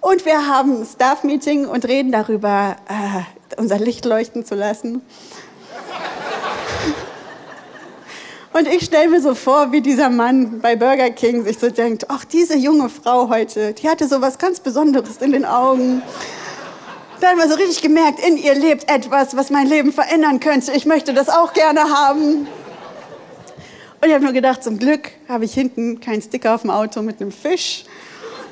und 0.00 0.24
wir 0.26 0.46
haben 0.46 0.82
ein 0.82 0.86
Staff-Meeting 0.86 1.66
und 1.66 1.86
reden 1.86 2.12
darüber, 2.12 2.76
äh, 2.88 3.58
unser 3.58 3.78
Licht 3.78 4.04
leuchten 4.04 4.44
zu 4.44 4.54
lassen. 4.54 5.02
Und 8.54 8.68
ich 8.68 8.84
stelle 8.84 9.08
mir 9.08 9.20
so 9.20 9.34
vor, 9.34 9.72
wie 9.72 9.80
dieser 9.80 10.10
Mann 10.10 10.60
bei 10.60 10.76
Burger 10.76 11.10
King 11.10 11.42
sich 11.42 11.58
so 11.58 11.70
denkt, 11.70 12.06
ach, 12.08 12.24
diese 12.24 12.56
junge 12.56 12.88
Frau 12.88 13.28
heute, 13.28 13.72
die 13.72 13.88
hatte 13.88 14.06
so 14.06 14.20
was 14.20 14.38
ganz 14.38 14.60
Besonderes 14.60 15.16
in 15.16 15.32
den 15.32 15.44
Augen. 15.44 16.02
Da 17.20 17.30
hat 17.30 17.36
man 17.36 17.48
so 17.48 17.56
richtig 17.56 17.82
gemerkt, 17.82 18.20
in 18.24 18.36
ihr 18.36 18.54
lebt 18.54 18.88
etwas, 18.88 19.36
was 19.36 19.50
mein 19.50 19.66
Leben 19.66 19.92
verändern 19.92 20.38
könnte. 20.38 20.70
Ich 20.70 20.86
möchte 20.86 21.12
das 21.12 21.28
auch 21.28 21.52
gerne 21.52 21.80
haben. 21.80 22.46
Und 24.00 24.06
ich 24.06 24.14
habe 24.14 24.22
nur 24.22 24.32
gedacht, 24.32 24.62
zum 24.62 24.78
Glück 24.78 25.10
habe 25.28 25.46
ich 25.46 25.52
hinten 25.52 25.98
keinen 25.98 26.22
Sticker 26.22 26.54
auf 26.54 26.60
dem 26.60 26.70
Auto 26.70 27.02
mit 27.02 27.20
einem 27.20 27.32
Fisch. 27.32 27.86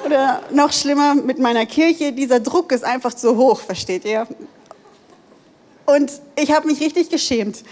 Oder 0.05 0.43
noch 0.51 0.73
schlimmer, 0.73 1.15
mit 1.15 1.39
meiner 1.39 1.65
Kirche. 1.65 2.11
Dieser 2.11 2.41
Druck 2.41 2.73
ist 2.73 2.83
einfach 2.83 3.15
zu 3.15 3.37
hoch, 3.37 3.61
versteht 3.61 4.05
ihr? 4.05 4.27
Und 5.87 6.11
ich 6.35 6.51
habe 6.51 6.67
mich 6.67 6.81
richtig 6.81 7.09
geschämt. 7.09 7.63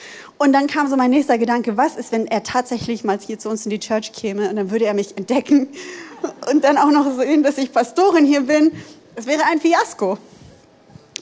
Und 0.43 0.55
dann 0.55 0.69
kam 0.69 0.89
so 0.89 0.97
mein 0.97 1.11
nächster 1.11 1.37
Gedanke, 1.37 1.77
was 1.77 1.97
ist, 1.97 2.13
wenn 2.13 2.27
er 2.27 2.43
tatsächlich 2.43 3.05
mal 3.05 3.19
hier 3.19 3.39
zu 3.39 3.51
uns 3.51 3.67
in 3.67 3.71
die 3.71 3.79
Church 3.79 4.13
käme 4.15 4.49
und 4.49 4.57
dann 4.57 4.71
würde 4.71 4.87
er 4.87 4.95
mich 4.95 5.19
entdecken 5.19 5.69
und 6.51 6.65
dann 6.65 6.79
auch 6.79 6.91
noch 6.91 7.15
sehen, 7.19 7.43
dass 7.43 7.59
ich 7.59 7.71
Pastorin 7.75 8.25
hier 8.25 8.41
bin. 8.41 8.73
Es 9.17 9.27
wäre 9.27 9.43
ein 9.45 9.61
Fiasko. 9.61 10.17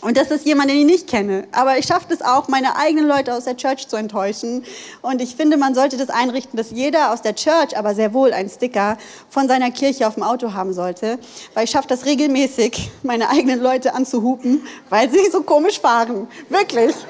Und 0.00 0.16
das 0.16 0.30
ist 0.30 0.46
jemand, 0.46 0.70
den 0.70 0.78
ich 0.78 0.84
nicht 0.84 1.08
kenne. 1.08 1.48
Aber 1.52 1.78
ich 1.78 1.86
schaffe 1.86 2.12
es 2.12 2.22
auch, 2.22 2.48
meine 2.48 2.76
eigenen 2.76 3.08
Leute 3.08 3.34
aus 3.34 3.44
der 3.44 3.56
Church 3.56 3.88
zu 3.88 3.96
enttäuschen. 3.96 4.64
Und 5.02 5.20
ich 5.20 5.34
finde, 5.34 5.56
man 5.56 5.74
sollte 5.74 5.96
das 5.96 6.08
einrichten, 6.08 6.56
dass 6.56 6.70
jeder 6.70 7.12
aus 7.12 7.22
der 7.22 7.34
Church, 7.34 7.76
aber 7.76 7.94
sehr 7.94 8.14
wohl 8.14 8.32
einen 8.32 8.48
Sticker 8.48 8.96
von 9.28 9.48
seiner 9.48 9.70
Kirche 9.70 10.06
auf 10.06 10.14
dem 10.14 10.22
Auto 10.22 10.52
haben 10.52 10.72
sollte. 10.72 11.18
Weil 11.54 11.64
ich 11.64 11.70
schaffe 11.70 11.88
das 11.88 12.04
regelmäßig, 12.06 12.90
meine 13.02 13.28
eigenen 13.28 13.60
Leute 13.60 13.94
anzuhupen, 13.94 14.66
weil 14.88 15.10
sie 15.10 15.30
so 15.30 15.42
komisch 15.42 15.80
fahren. 15.80 16.28
Wirklich. 16.48 16.94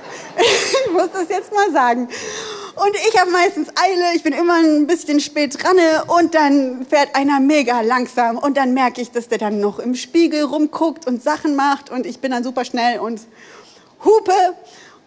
Ich 0.87 0.93
muss 0.93 1.09
das 1.13 1.29
jetzt 1.29 1.53
mal 1.53 1.71
sagen. 1.73 2.09
Und 2.79 2.95
ich 3.09 3.19
habe 3.19 3.33
meistens 3.33 3.71
Eile, 3.71 4.15
ich 4.15 4.23
bin 4.23 4.33
immer 4.33 4.55
ein 4.55 4.87
bisschen 4.87 5.19
spät 5.19 5.61
dran 5.61 5.77
und 6.07 6.35
dann 6.37 6.87
fährt 6.87 7.17
einer 7.17 7.41
mega 7.41 7.81
langsam. 7.81 8.39
Und 8.39 8.57
dann 8.57 8.73
merke 8.73 9.01
ich, 9.01 9.11
dass 9.11 9.27
der 9.27 9.39
dann 9.39 9.59
noch 9.59 9.81
im 9.81 9.97
Spiegel 9.97 10.45
rumguckt 10.45 11.05
und 11.05 11.21
Sachen 11.21 11.57
macht 11.57 11.91
und 11.91 12.07
ich 12.07 12.21
bin 12.21 12.31
dann 12.31 12.45
super 12.45 12.65
schnell 12.65 13.01
und 13.01 13.23
hupe. 14.05 14.55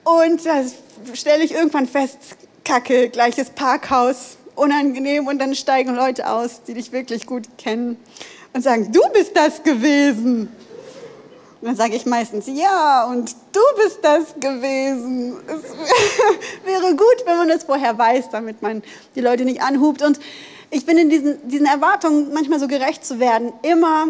Und 0.03 0.45
da 0.45 0.65
stelle 1.13 1.45
ich 1.45 1.53
irgendwann 1.53 1.87
fest, 1.87 2.17
Kacke, 2.65 3.07
gleiches 3.07 3.51
Parkhaus, 3.51 4.35
unangenehm. 4.55 5.27
Und 5.27 5.39
dann 5.39 5.55
steigen 5.55 5.95
Leute 5.95 6.29
aus, 6.29 6.63
die 6.63 6.73
dich 6.73 6.91
wirklich 6.91 7.25
gut 7.25 7.45
kennen 7.57 7.97
und 8.51 8.63
sagen, 8.63 8.91
du 8.91 9.01
bist 9.13 9.31
das 9.33 9.63
gewesen. 9.63 10.49
Und 11.62 11.68
dann 11.68 11.75
sage 11.75 11.96
ich 11.96 12.08
meistens, 12.08 12.48
ja, 12.48 13.06
und 13.06 13.36
du 13.51 13.60
bist 13.84 14.00
das 14.01 14.34
gewesen. 14.39 15.38
Es 15.46 15.63
wäre 16.65 16.96
gut, 16.96 17.25
wenn 17.25 17.38
man 17.38 17.50
das 17.50 17.65
vorher 17.65 17.96
weiß, 17.96 18.30
damit 18.32 18.63
man 18.63 18.82
die 19.15 19.22
Leute 19.22 19.46
nicht 19.46 19.62
anhubt. 19.62 20.01
Und 20.01 20.20
ich 20.72 20.88
bin 20.88 20.98
in 20.98 21.12
diesen, 21.12 21.48
diesen 21.48 21.68
Erwartungen, 21.68 22.34
manchmal 22.34 22.60
so 22.60 22.68
gerecht 22.68 23.06
zu 23.06 23.20
werden, 23.20 23.53
immer 23.62 24.08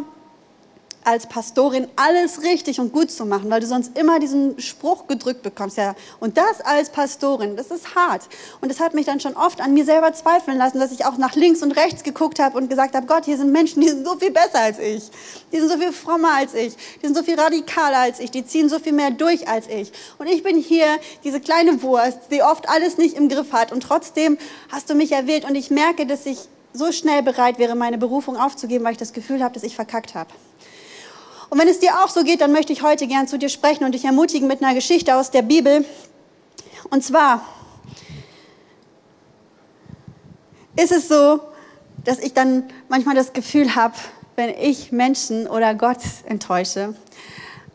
als 1.03 1.27
Pastorin 1.27 1.88
alles 1.96 2.43
richtig 2.43 2.79
und 2.79 2.93
gut 2.93 3.12
zu 3.12 3.25
machen, 3.25 3.50
weil 3.50 3.60
du 3.60 3.67
sonst 3.67 3.98
immer 3.98 4.20
diesen 4.20 4.60
Spruch 4.60 5.08
gedrückt 5.08 5.41
bekommst. 5.41 5.77
Ja, 5.77 5.96
und 6.20 6.38
das 6.38 6.62
als 6.62 6.89
Pastorin, 6.89 7.55
das 7.55 7.72
ist 7.72 7.96
hart. 7.96 8.27
Und 8.62 8.70
das 8.70 8.79
hat 8.79 8.93
mich 8.93 9.05
dann 9.05 9.20
schon 9.20 9.36
oft 9.36 9.62
an 9.62 9.74
mir 9.74 9.86
selber 9.86 10.13
zweifeln 10.13 10.58
lassen, 10.58 10.79
dass 10.79 10.91
ich 10.91 11.05
auch 11.05 11.17
nach 11.17 11.36
links 11.36 11.62
und 11.63 11.72
rechts 11.72 12.03
geguckt 12.03 12.39
habe 12.39 12.58
und 12.58 12.70
gesagt 12.70 12.96
habe, 12.96 13.05
Gott, 13.08 13.25
hier 13.25 13.38
sind 13.38 13.51
Menschen, 13.51 13.81
die 13.81 13.89
sind 13.89 14.05
so 14.05 14.15
viel 14.17 14.31
besser 14.31 14.60
als 14.60 14.79
ich. 14.79 15.10
Die 15.51 15.60
sind 15.60 15.70
so 15.70 15.77
viel 15.77 15.91
frommer 15.91 16.34
als 16.36 16.53
ich. 16.53 16.75
Die 17.01 17.05
sind 17.05 17.15
so 17.15 17.24
viel 17.24 17.39
radikaler 17.39 18.00
als 18.00 18.20
ich. 18.20 18.31
Die 18.31 18.46
ziehen 18.46 18.70
so 18.70 18.79
viel 18.79 18.93
mehr 18.93 19.12
durch 19.12 19.48
als 19.48 19.67
ich. 19.67 19.91
Und 20.17 20.27
ich 20.27 20.43
bin 20.43 20.58
hier 20.58 20.86
diese 21.24 21.39
kleine 21.39 21.81
Wurst, 21.81 22.20
die 22.31 22.43
oft 22.43 22.70
alles 22.70 22.98
nicht 22.98 23.15
im 23.15 23.29
Griff 23.29 23.51
hat. 23.53 23.72
Und 23.72 23.81
trotzdem 23.84 24.38
hast 24.72 24.89
du 24.89 24.96
mich 24.96 25.12
erwählt 25.12 25.46
und 25.46 25.55
ich 25.55 25.72
merke, 25.72 26.05
dass 26.05 26.25
ich 26.25 26.38
so 26.74 26.91
schnell 26.91 27.22
bereit 27.22 27.60
wäre, 27.60 27.75
meine 27.75 27.98
Berufung 27.98 28.38
aufzugeben, 28.38 28.86
weil 28.86 28.93
ich 28.93 28.98
das 28.98 29.13
Gefühl 29.13 29.43
habe, 29.43 29.53
dass 29.53 29.63
ich 29.63 29.75
verkackt 29.75 30.15
habe. 30.15 30.29
Und 31.51 31.60
wenn 31.60 31.67
es 31.67 31.79
dir 31.79 32.01
auch 32.01 32.08
so 32.08 32.24
geht, 32.24 32.39
dann 32.39 32.53
möchte 32.53 32.72
ich 32.72 32.81
heute 32.81 33.08
gern 33.08 33.27
zu 33.27 33.38
dir 33.38 33.50
sprechen 33.50 33.84
und 33.84 33.91
dich 33.91 34.05
ermutigen 34.05 34.48
mit 34.48 34.63
einer 34.63 34.74
Geschichte 34.74 35.17
aus 35.17 35.31
der 35.31 35.41
Bibel. 35.41 35.84
Und 36.89 37.03
zwar 37.03 37.46
ist 40.77 40.93
es 40.93 41.10
so, 41.10 41.41
dass 42.05 42.20
ich 42.20 42.34
dann 42.34 42.63
manchmal 42.88 43.15
das 43.15 43.34
Gefühl 43.34 43.75
habe, 43.75 43.96
wenn 44.38 44.50
ich 44.51 44.93
Menschen 44.93 45.46
oder 45.46 45.75
Gott 45.75 45.98
enttäusche, 46.25 46.96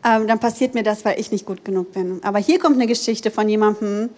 ähm, 0.03 0.27
dann 0.27 0.39
passiert 0.39 0.73
mir 0.73 0.81
das, 0.81 1.05
weil 1.05 1.19
ich 1.19 1.31
nicht 1.31 1.45
gut 1.45 1.63
genug 1.63 1.93
bin. 1.93 2.19
Aber 2.23 2.39
hier 2.39 2.57
kommt 2.57 2.77
eine 2.77 2.87
Geschichte 2.87 3.29
von 3.29 3.47
jemandem, 3.47 4.09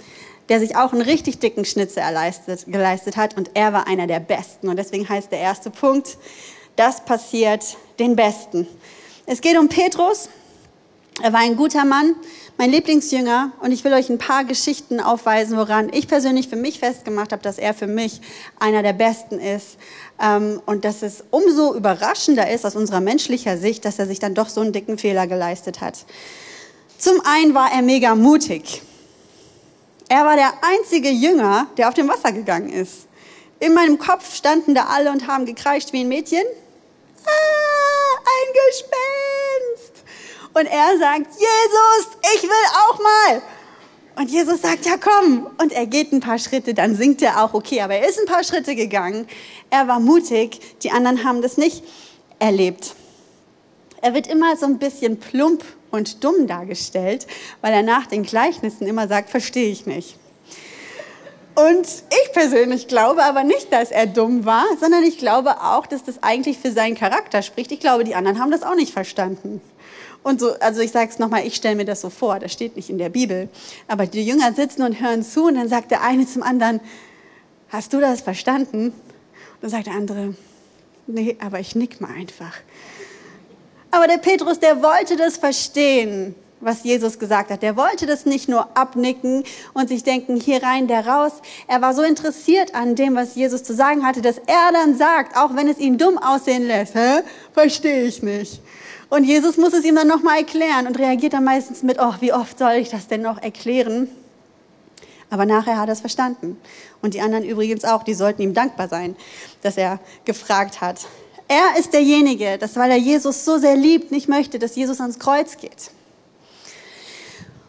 der 0.48 0.62
sich 0.62 0.78
auch 0.78 0.94
einen 0.94 1.02
richtig 1.02 1.40
dicken 1.40 1.66
Schnitzel 1.66 2.00
erleistet, 2.00 2.64
geleistet 2.68 3.18
hat 3.18 3.36
und 3.36 3.52
er 3.56 3.74
war 3.74 3.88
einer 3.88 4.08
der 4.08 4.22
Besten. 4.22 4.70
Und 4.70 4.78
deswegen 4.78 5.10
heißt 5.10 5.34
der 5.34 5.40
erste 5.40 5.70
Punkt, 5.70 6.18
das 6.78 7.04
passiert 7.04 7.76
den 8.00 8.16
Besten. 8.16 8.66
Es 9.32 9.42
geht 9.42 9.60
um 9.60 9.70
Petrus. 9.70 10.28
Er 11.22 11.32
war 11.34 11.42
ein 11.42 11.56
guter 11.56 11.86
Mann, 11.86 12.16
mein 12.58 12.72
Lieblingsjünger 12.72 13.52
und 13.62 13.72
ich 13.72 13.84
will 13.84 13.94
euch 13.94 14.10
ein 14.10 14.18
paar 14.18 14.44
Geschichten 14.44 15.00
aufweisen, 15.00 15.56
woran 15.56 15.94
ich 15.94 16.08
persönlich 16.08 16.48
für 16.48 16.56
mich 16.56 16.80
festgemacht 16.80 17.32
habe, 17.32 17.44
dass 17.44 17.60
er 17.60 17.76
für 17.76 17.86
mich 17.86 18.22
einer 18.60 18.82
der 18.82 18.94
Besten 18.94 19.40
ist 19.40 19.78
ähm, 20.20 20.60
und 20.66 20.84
dass 20.84 21.04
es 21.04 21.24
umso 21.30 21.76
überraschender 21.76 22.50
ist 22.50 22.66
aus 22.66 22.76
unserer 22.76 23.02
menschlicher 23.02 23.56
Sicht, 23.60 23.86
dass 23.86 24.00
er 24.00 24.08
sich 24.08 24.18
dann 24.18 24.34
doch 24.34 24.50
so 24.50 24.62
einen 24.62 24.74
dicken 24.74 24.98
Fehler 24.98 25.28
geleistet 25.28 25.80
hat. 25.80 26.06
Zum 26.98 27.22
einen 27.24 27.54
war 27.54 27.72
er 27.72 27.84
mega 27.84 28.16
mutig. 28.16 28.82
Er 30.08 30.26
war 30.26 30.38
der 30.38 30.54
einzige 30.64 31.10
Jünger, 31.10 31.68
der 31.78 31.90
auf 31.90 31.94
dem 31.94 32.08
Wasser 32.08 32.32
gegangen 32.32 32.72
ist. 32.72 33.06
In 33.60 33.76
meinem 33.76 34.00
Kopf 34.00 34.34
standen 34.34 34.74
da 34.74 34.86
alle 34.86 35.12
und 35.12 35.28
haben 35.28 35.46
gekreischt 35.46 35.94
wie 35.94 36.00
ein 36.00 36.08
Mädchen. 36.08 36.42
Ah, 37.26 37.99
ein 38.20 38.54
Gespenst. 38.70 40.04
Und 40.54 40.66
er 40.66 40.98
sagt, 40.98 41.28
Jesus, 41.34 42.18
ich 42.36 42.44
will 42.44 42.50
auch 42.88 43.00
mal. 43.00 43.42
Und 44.16 44.30
Jesus 44.30 44.62
sagt, 44.62 44.86
ja 44.86 44.98
komm. 44.98 45.50
Und 45.62 45.72
er 45.72 45.86
geht 45.86 46.12
ein 46.12 46.20
paar 46.20 46.40
Schritte, 46.40 46.74
dann 46.74 46.96
singt 46.96 47.22
er 47.22 47.44
auch, 47.44 47.54
okay, 47.54 47.82
aber 47.82 47.96
er 47.96 48.10
ist 48.10 48.20
ein 48.20 48.26
paar 48.26 48.44
Schritte 48.44 48.76
gegangen. 48.76 49.28
Er 49.70 49.88
war 49.88 50.00
mutig, 50.00 50.60
die 50.84 50.92
anderen 50.92 51.24
haben 51.24 51.42
das 51.42 51.58
nicht 51.58 51.84
erlebt. 52.40 52.96
Er 54.02 54.14
wird 54.14 54.28
immer 54.28 54.58
so 54.58 54.66
ein 54.66 54.80
bisschen 54.80 55.20
plump 55.20 55.64
und 55.92 56.24
dumm 56.24 56.48
dargestellt, 56.48 57.28
weil 57.62 57.74
er 57.74 57.84
nach 57.84 58.08
den 58.08 58.24
Gleichnissen 58.24 58.88
immer 58.88 59.08
sagt, 59.08 59.30
verstehe 59.30 59.70
ich 59.70 59.86
nicht. 59.86 60.18
Und 61.56 61.86
ich 61.86 62.32
persönlich 62.34 62.88
glaube 62.88 63.24
aber 63.24 63.44
nicht, 63.44 63.72
dass 63.74 63.92
er 63.92 64.08
dumm 64.08 64.46
war, 64.46 64.66
sondern 64.80 65.04
ich 65.04 65.18
glaube 65.18 65.62
auch, 65.62 65.86
dass 65.88 66.04
das 66.04 66.24
eigentlich 66.24 66.58
für 66.58 66.72
seinen 66.72 66.96
Charakter 66.96 67.42
spricht. 67.42 67.72
Ich 67.72 67.80
glaube, 67.80 68.04
die 68.04 68.16
anderen 68.16 68.40
haben 68.40 68.52
das 68.52 68.64
auch 68.64 68.76
nicht 68.76 68.94
verstanden. 68.94 69.62
Und 70.24 70.40
so, 70.40 70.54
also 70.60 70.82
ich 70.82 70.92
sage 70.92 71.10
es 71.10 71.20
nochmal, 71.20 71.46
ich 71.46 71.56
stelle 71.56 71.76
mir 71.76 71.86
das 71.86 72.02
so 72.02 72.10
vor, 72.10 72.40
das 72.40 72.54
steht 72.54 72.76
nicht 72.76 72.90
in 72.90 72.98
der 72.98 73.10
Bibel. 73.10 73.50
Aber 73.88 74.06
die 74.06 74.24
Jünger 74.24 74.54
sitzen 74.54 74.84
und 74.84 75.02
hören 75.02 75.24
zu 75.24 75.46
und 75.46 75.56
dann 75.56 75.70
sagt 75.70 75.92
der 75.92 76.02
eine 76.02 76.28
zum 76.28 76.44
anderen, 76.44 76.80
hast 77.70 77.94
du 77.94 78.00
das 78.00 78.22
verstanden? 78.22 78.88
Und 78.88 78.94
dann 79.62 79.70
sagt 79.70 79.88
der 79.88 79.94
andere, 79.94 80.36
nee, 81.08 81.38
aber 81.40 81.60
ich 81.60 81.76
nick 81.76 82.00
mal 82.00 82.12
einfach. 82.12 82.54
Aber 83.92 84.08
der 84.08 84.18
Petrus, 84.18 84.60
der 84.60 84.82
wollte 84.82 85.16
das 85.16 85.38
verstehen 85.38 86.36
was 86.62 86.84
Jesus 86.84 87.20
gesagt 87.20 87.52
hat. 87.52 87.62
Der 87.62 87.78
wollte 87.78 88.06
das 88.06 88.26
nicht 88.26 88.50
nur 88.50 88.68
abnicken 88.78 89.44
und 89.74 89.90
sich 89.90 90.04
denken, 90.04 90.36
hier 90.36 90.62
rein, 90.62 90.88
der 90.88 91.08
raus. 91.08 91.34
Er 91.68 91.82
war 91.82 91.94
so 91.94 92.02
interessiert 92.02 92.76
an 92.76 92.96
dem, 92.96 93.16
was 93.16 93.36
Jesus 93.36 93.64
zu 93.64 93.74
sagen 93.74 94.06
hatte, 94.06 94.22
dass 94.22 94.38
er 94.38 94.72
dann 94.74 94.98
sagt, 94.98 95.38
auch 95.38 95.56
wenn 95.56 95.68
es 95.68 95.80
ihn 95.80 95.98
dumm 95.98 96.18
aussehen 96.18 96.68
lässt, 96.68 96.96
hä, 96.96 97.22
verstehe 97.54 98.04
ich 98.04 98.22
nicht. 98.24 98.62
Und 99.10 99.24
Jesus 99.24 99.58
muss 99.58 99.74
es 99.74 99.86
ihm 99.86 99.96
dann 99.96 100.08
nochmal 100.08 100.40
erklären 100.40 100.86
und 100.86 101.00
reagiert 101.00 101.34
dann 101.34 101.44
meistens 101.44 101.82
mit, 101.82 101.98
oh, 102.00 102.14
wie 102.20 102.34
oft 102.34 102.60
soll 102.60 102.74
ich 102.74 102.90
das 102.90 103.08
denn 103.08 103.22
noch 103.22 103.42
erklären? 103.42 104.10
Aber 105.32 105.46
nachher 105.46 105.80
hat 105.80 105.90
er 105.90 105.94
es 105.94 106.00
verstanden. 106.02 106.58
Und 107.02 107.14
die 107.14 107.22
anderen 107.22 107.44
übrigens 107.44 107.86
auch, 107.86 108.04
die 108.04 108.14
sollten 108.14 108.42
ihm 108.42 108.54
dankbar 108.54 108.88
sein, 108.88 109.16
dass 109.62 109.78
er 109.78 110.00
gefragt 110.26 110.82
hat. 110.82 111.06
Er 111.48 111.80
ist 111.80 111.94
derjenige, 111.94 112.58
dass 112.60 112.76
weil 112.76 112.92
er 112.92 112.98
Jesus 112.98 113.46
so 113.46 113.58
sehr 113.58 113.76
liebt, 113.76 114.12
nicht 114.12 114.28
möchte, 114.28 114.60
dass 114.60 114.76
Jesus 114.76 115.02
ans 115.02 115.18
Kreuz 115.18 115.58
geht. 115.58 115.92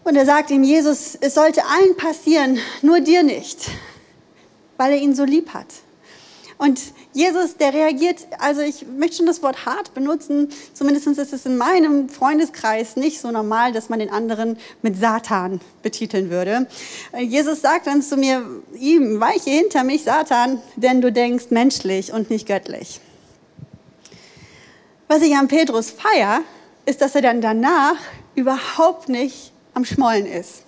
Und 0.04 0.16
er 0.16 0.26
sagt 0.26 0.50
ihm, 0.50 0.64
Jesus, 0.64 1.16
es 1.20 1.34
sollte 1.34 1.62
allen 1.64 1.96
passieren, 1.96 2.58
nur 2.82 3.00
dir 3.00 3.22
nicht, 3.22 3.70
weil 4.76 4.92
er 4.92 4.98
ihn 4.98 5.14
so 5.14 5.24
lieb 5.24 5.52
hat. 5.52 5.66
Und 6.60 6.78
Jesus, 7.12 7.56
der 7.56 7.72
reagiert, 7.72 8.26
also 8.38 8.60
ich 8.60 8.84
möchte 8.86 9.16
schon 9.16 9.26
das 9.26 9.42
Wort 9.42 9.64
hart 9.64 9.94
benutzen, 9.94 10.50
zumindest 10.74 11.06
ist 11.06 11.32
es 11.32 11.46
in 11.46 11.56
meinem 11.56 12.10
Freundeskreis 12.10 12.96
nicht 12.96 13.18
so 13.18 13.30
normal, 13.30 13.72
dass 13.72 13.88
man 13.88 13.98
den 13.98 14.10
anderen 14.10 14.58
mit 14.82 14.98
Satan 14.98 15.60
betiteln 15.82 16.28
würde. 16.28 16.66
Jesus 17.18 17.62
sagt 17.62 17.86
dann 17.86 18.02
zu 18.02 18.18
mir, 18.18 18.44
ihm, 18.74 19.20
weiche 19.20 19.48
hinter 19.48 19.84
mich, 19.84 20.04
Satan, 20.04 20.60
denn 20.76 21.00
du 21.00 21.10
denkst 21.10 21.46
menschlich 21.48 22.12
und 22.12 22.28
nicht 22.28 22.46
göttlich. 22.46 23.00
Was 25.08 25.22
ich 25.22 25.34
an 25.34 25.48
Petrus 25.48 25.90
feier, 25.90 26.42
ist, 26.84 27.00
dass 27.00 27.14
er 27.14 27.22
dann 27.22 27.40
danach 27.40 27.96
überhaupt 28.34 29.08
nicht 29.08 29.52
am 29.74 29.84
Schmollen 29.84 30.26
ist 30.26 30.62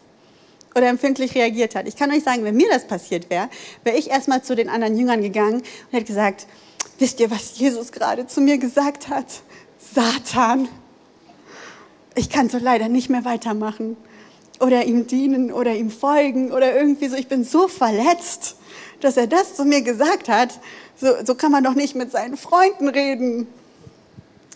oder 0.75 0.89
empfindlich 0.89 1.35
reagiert 1.35 1.75
hat. 1.75 1.87
Ich 1.87 1.97
kann 1.97 2.11
euch 2.11 2.23
sagen, 2.23 2.45
wenn 2.45 2.57
mir 2.57 2.69
das 2.71 2.87
passiert 2.87 3.31
wäre, 3.31 3.49
wäre 3.85 3.97
ich 3.97 4.11
erstmal 4.11 4.43
zu 4.43 4.55
den 4.57 4.69
anderen 4.69 4.97
Jüngern 4.97 5.23
gegangen 5.23 5.57
und 5.57 5.93
hätte 5.93 6.05
gesagt, 6.05 6.47
wisst 6.99 7.21
ihr, 7.21 7.31
was 7.31 7.59
Jesus 7.59 7.93
gerade 7.93 8.27
zu 8.27 8.41
mir 8.41 8.59
gesagt 8.59 9.09
hat? 9.09 9.27
Satan, 9.95 10.69
ich 12.15 12.31
kann 12.31 12.49
so 12.49 12.59
leider 12.59 12.89
nicht 12.89 13.11
mehr 13.11 13.25
weitermachen 13.25 13.97
oder 14.61 14.85
ihm 14.85 15.07
dienen 15.07 15.53
oder 15.53 15.75
ihm 15.75 15.91
folgen 15.91 16.53
oder 16.53 16.75
irgendwie 16.75 17.09
so. 17.09 17.17
Ich 17.17 17.29
bin 17.29 17.45
so 17.45 17.69
verletzt, 17.69 18.57
dass 19.01 19.17
er 19.17 19.27
das 19.27 19.57
zu 19.57 19.65
mir 19.65 19.83
gesagt 19.83 20.29
hat. 20.29 20.61
So, 20.97 21.09
so 21.25 21.35
kann 21.35 21.53
man 21.53 21.65
doch 21.65 21.75
nicht 21.75 21.95
mit 21.95 22.13
seinen 22.13 22.37
Freunden 22.37 22.89
reden. 22.89 23.47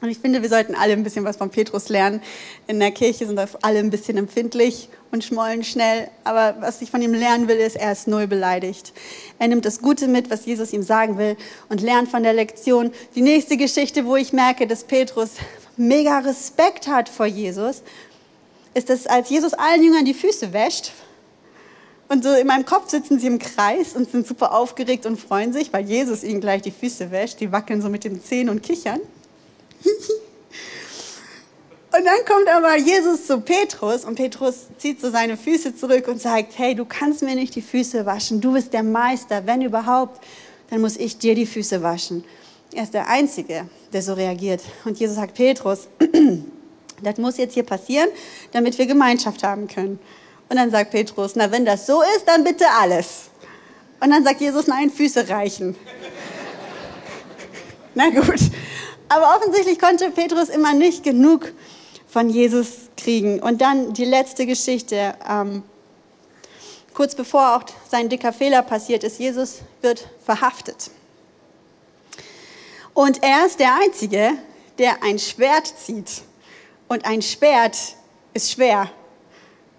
Und 0.03 0.11
ich 0.11 0.19
finde, 0.19 0.43
wir 0.43 0.49
sollten 0.49 0.75
alle 0.75 0.93
ein 0.93 1.03
bisschen 1.03 1.25
was 1.25 1.37
von 1.37 1.50
Petrus 1.50 1.88
lernen. 1.88 2.21
In 2.67 2.79
der 2.81 2.91
Kirche 2.91 3.26
sind 3.26 3.37
wir 3.37 3.49
alle 3.62 3.79
ein 3.79 3.91
bisschen 3.91 4.19
empfindlich 4.19 4.91
und 5.11 5.25
schmollen 5.25 5.65
schnell. 5.65 6.09
Aber 6.25 6.57
was 6.61 6.83
ich 6.83 6.91
von 6.91 7.00
ihm 7.00 7.15
lernen 7.15 7.49
will, 7.49 7.57
ist, 7.57 7.76
er 7.76 7.93
ist 7.93 8.07
null 8.07 8.26
beleidigt. 8.26 8.93
Er 9.38 9.49
nimmt 9.49 9.65
das 9.65 9.81
Gute 9.81 10.07
mit, 10.07 10.31
was 10.31 10.45
Jesus 10.45 10.73
ihm 10.73 10.83
sagen 10.83 11.17
will 11.17 11.37
und 11.71 11.81
lernt 11.81 12.11
von 12.11 12.23
der 12.23 12.35
Lektion. 12.35 12.93
Die 13.15 13.23
nächste 13.23 13.57
Geschichte, 13.57 14.05
wo 14.05 14.17
ich 14.17 14.35
merke, 14.35 14.67
dass 14.67 14.85
Petrus 14.85 15.31
mega 15.79 16.19
Respekt 16.19 16.88
hat 16.88 17.09
vor 17.09 17.26
Jesus, 17.26 17.83
ist, 18.75 18.91
dass 18.91 19.07
als 19.07 19.31
Jesus 19.31 19.55
allen 19.55 19.83
Jüngern 19.83 20.05
die 20.05 20.15
Füße 20.15 20.53
wäscht, 20.53 20.93
und 22.09 22.23
so 22.23 22.33
in 22.33 22.47
meinem 22.47 22.65
Kopf 22.65 22.91
sitzen 22.91 23.19
sie 23.19 23.26
im 23.26 23.38
Kreis 23.38 23.97
und 23.97 24.11
sind 24.11 24.26
super 24.26 24.55
aufgeregt 24.55 25.07
und 25.07 25.19
freuen 25.19 25.53
sich, 25.53 25.73
weil 25.73 25.85
Jesus 25.85 26.23
ihnen 26.23 26.41
gleich 26.41 26.62
die 26.62 26.71
Füße 26.71 27.11
wäscht. 27.11 27.41
Die 27.41 27.50
wackeln 27.50 27.83
so 27.83 27.88
mit 27.88 28.05
den 28.05 28.23
Zähnen 28.23 28.50
und 28.50 28.62
kichern. 28.62 29.00
Und 31.97 32.05
dann 32.05 32.25
kommt 32.26 32.49
aber 32.49 32.76
Jesus 32.76 33.26
zu 33.26 33.40
Petrus 33.40 34.05
und 34.05 34.16
Petrus 34.16 34.66
zieht 34.76 35.00
so 35.00 35.11
seine 35.11 35.38
Füße 35.38 35.75
zurück 35.75 36.09
und 36.09 36.21
sagt, 36.21 36.59
hey, 36.59 36.75
du 36.75 36.85
kannst 36.85 37.23
mir 37.23 37.35
nicht 37.35 37.55
die 37.55 37.62
Füße 37.62 38.05
waschen, 38.05 38.43
du 38.43 38.52
bist 38.52 38.75
der 38.75 38.83
Meister, 38.83 39.47
wenn 39.47 39.62
überhaupt, 39.62 40.23
dann 40.69 40.83
muss 40.83 40.99
ich 40.99 41.16
dir 41.16 41.35
die 41.35 41.47
Füße 41.47 41.83
waschen. 41.83 42.23
Er 42.75 42.83
ist 42.83 42.93
der 42.93 43.09
Einzige, 43.09 43.69
der 43.93 44.02
so 44.02 44.12
reagiert. 44.12 44.61
Und 44.85 44.99
Jesus 44.99 45.16
sagt, 45.16 45.35
Petrus, 45.35 45.88
das 47.02 47.16
muss 47.16 47.38
jetzt 47.38 47.55
hier 47.55 47.62
passieren, 47.62 48.11
damit 48.52 48.76
wir 48.76 48.85
Gemeinschaft 48.85 49.43
haben 49.43 49.66
können. 49.66 49.99
Und 50.49 50.57
dann 50.57 50.71
sagt 50.71 50.90
Petrus, 50.90 51.33
na 51.35 51.50
wenn 51.50 51.64
das 51.64 51.87
so 51.87 52.02
ist, 52.02 52.26
dann 52.26 52.45
bitte 52.45 52.66
alles. 52.78 53.31
Und 54.00 54.11
dann 54.11 54.23
sagt 54.23 54.40
Jesus, 54.43 54.66
nein, 54.66 54.90
Füße 54.90 55.28
reichen. 55.28 55.76
na 57.95 58.11
gut, 58.11 58.40
aber 59.09 59.37
offensichtlich 59.37 59.79
konnte 59.79 60.11
Petrus 60.11 60.49
immer 60.49 60.75
nicht 60.75 61.03
genug 61.05 61.53
von 62.09 62.29
Jesus 62.29 62.89
kriegen. 62.97 63.41
Und 63.41 63.61
dann 63.61 63.93
die 63.93 64.05
letzte 64.05 64.47
Geschichte. 64.47 65.15
Ähm, 65.29 65.63
kurz 66.95 67.15
bevor 67.15 67.57
auch 67.57 67.63
sein 67.91 68.09
dicker 68.09 68.33
Fehler 68.33 68.63
passiert 68.63 69.05
ist, 69.05 69.19
Jesus 69.19 69.61
wird 69.83 70.09
verhaftet. 70.25 70.91
Und 72.95 73.23
er 73.23 73.45
ist 73.45 73.61
der 73.61 73.75
Einzige, 73.79 74.33
der 74.79 75.03
ein 75.03 75.19
Schwert 75.19 75.67
zieht. 75.67 76.23
Und 76.89 77.05
ein 77.05 77.21
Schwert 77.21 77.77
ist 78.33 78.53
schwer. 78.53 78.91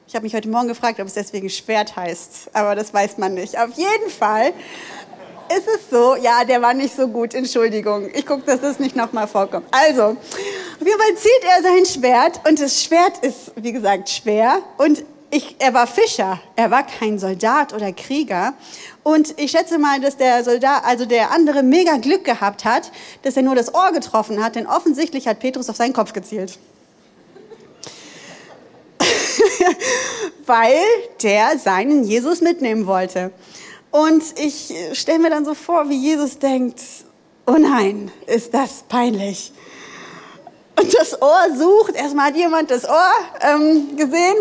Ich 0.07 0.15
habe 0.15 0.23
mich 0.23 0.33
heute 0.33 0.47
Morgen 0.47 0.67
gefragt, 0.67 0.99
ob 0.99 1.07
es 1.07 1.15
deswegen 1.15 1.49
Schwert 1.49 1.95
heißt, 1.95 2.51
aber 2.53 2.75
das 2.75 2.93
weiß 2.93 3.17
man 3.17 3.33
nicht. 3.33 3.59
Auf 3.59 3.73
jeden 3.73 4.09
Fall 4.09 4.53
ist 5.55 5.67
es 5.67 5.89
so? 5.89 6.15
Ja, 6.15 6.43
der 6.43 6.61
war 6.61 6.73
nicht 6.73 6.95
so 6.95 7.07
gut. 7.07 7.33
Entschuldigung. 7.33 8.09
Ich 8.13 8.25
gucke, 8.25 8.43
dass 8.43 8.61
das 8.61 8.79
nicht 8.79 8.95
nochmal 8.95 9.27
vorkommt. 9.27 9.65
Also, 9.71 10.03
auf 10.03 10.85
jeden 10.85 10.99
Fall 10.99 11.15
zieht 11.15 11.43
er 11.43 11.63
sein 11.63 11.85
Schwert 11.85 12.41
und 12.47 12.61
das 12.61 12.83
Schwert 12.83 13.17
ist, 13.23 13.51
wie 13.55 13.71
gesagt, 13.71 14.09
schwer 14.09 14.59
und 14.77 15.03
ich, 15.29 15.55
er 15.59 15.73
war 15.73 15.87
Fischer, 15.87 16.39
er 16.55 16.71
war 16.71 16.85
kein 16.85 17.19
Soldat 17.19 17.73
oder 17.73 17.91
Krieger. 17.91 18.53
Und 19.03 19.37
ich 19.37 19.51
schätze 19.51 19.77
mal, 19.77 19.99
dass 19.99 20.15
der 20.17 20.43
Soldat, 20.43 20.83
also 20.85 21.05
der 21.05 21.31
andere, 21.31 21.63
mega 21.63 21.97
Glück 21.97 22.23
gehabt 22.23 22.63
hat, 22.63 22.91
dass 23.23 23.35
er 23.35 23.43
nur 23.43 23.55
das 23.55 23.73
Ohr 23.73 23.91
getroffen 23.91 24.41
hat, 24.43 24.55
denn 24.55 24.67
offensichtlich 24.67 25.27
hat 25.27 25.39
Petrus 25.39 25.69
auf 25.69 25.75
seinen 25.75 25.93
Kopf 25.93 26.13
gezielt. 26.13 26.57
Weil 30.45 30.77
der 31.21 31.59
seinen 31.59 32.03
Jesus 32.03 32.39
mitnehmen 32.41 32.87
wollte. 32.87 33.31
Und 33.91 34.23
ich 34.39 34.71
äh, 34.71 34.95
stelle 34.95 35.19
mir 35.19 35.29
dann 35.29 35.45
so 35.45 35.53
vor, 35.53 35.89
wie 35.89 35.97
Jesus 35.97 36.39
denkt, 36.39 36.81
oh 37.45 37.55
nein, 37.57 38.11
ist 38.27 38.53
das 38.53 38.83
peinlich. 38.87 39.51
Und 40.79 40.93
das 40.93 41.19
Ohr 41.19 41.47
sucht, 41.57 41.95
erstmal 41.95 42.27
hat 42.27 42.35
jemand 42.35 42.69
das 42.69 42.87
Ohr 42.87 43.11
ähm, 43.41 43.97
gesehen 43.97 44.35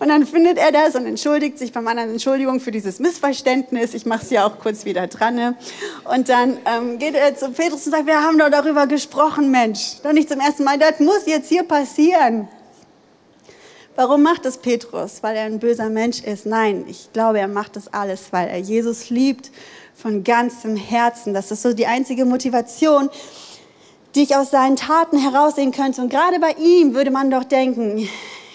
und 0.00 0.08
dann 0.08 0.26
findet 0.26 0.58
er 0.58 0.72
das 0.72 0.96
und 0.96 1.06
entschuldigt 1.06 1.60
sich 1.60 1.72
beim 1.72 1.86
anderen, 1.86 2.10
Entschuldigung 2.10 2.58
für 2.58 2.72
dieses 2.72 2.98
Missverständnis, 2.98 3.94
ich 3.94 4.04
mache 4.04 4.24
es 4.24 4.30
ja 4.30 4.46
auch 4.46 4.58
kurz 4.58 4.84
wieder 4.84 5.06
dran. 5.06 5.36
Ne? 5.36 5.54
Und 6.12 6.28
dann 6.28 6.58
ähm, 6.66 6.98
geht 6.98 7.14
er 7.14 7.36
zu 7.36 7.52
Petrus 7.52 7.86
und 7.86 7.92
sagt, 7.92 8.06
wir 8.06 8.20
haben 8.20 8.36
doch 8.36 8.50
darüber 8.50 8.88
gesprochen, 8.88 9.52
Mensch, 9.52 10.00
doch 10.02 10.12
nicht 10.12 10.28
zum 10.28 10.40
ersten 10.40 10.64
Mal, 10.64 10.76
das 10.76 10.98
muss 10.98 11.24
jetzt 11.26 11.48
hier 11.48 11.62
passieren. 11.62 12.48
Warum 13.96 14.22
macht 14.22 14.44
es 14.44 14.58
Petrus? 14.58 15.22
Weil 15.22 15.36
er 15.36 15.44
ein 15.44 15.58
böser 15.58 15.88
Mensch 15.88 16.20
ist? 16.20 16.44
Nein, 16.44 16.84
ich 16.86 17.10
glaube, 17.14 17.38
er 17.38 17.48
macht 17.48 17.76
das 17.76 17.90
alles, 17.94 18.30
weil 18.30 18.46
er 18.48 18.58
Jesus 18.58 19.08
liebt 19.08 19.50
von 19.94 20.22
ganzem 20.22 20.76
Herzen. 20.76 21.32
Das 21.32 21.50
ist 21.50 21.62
so 21.62 21.72
die 21.72 21.86
einzige 21.86 22.26
Motivation, 22.26 23.08
die 24.14 24.24
ich 24.24 24.36
aus 24.36 24.50
seinen 24.50 24.76
Taten 24.76 25.16
heraussehen 25.18 25.72
könnte. 25.72 26.02
Und 26.02 26.10
gerade 26.10 26.38
bei 26.40 26.54
ihm 26.58 26.94
würde 26.94 27.10
man 27.10 27.30
doch 27.30 27.44
denken, 27.44 28.06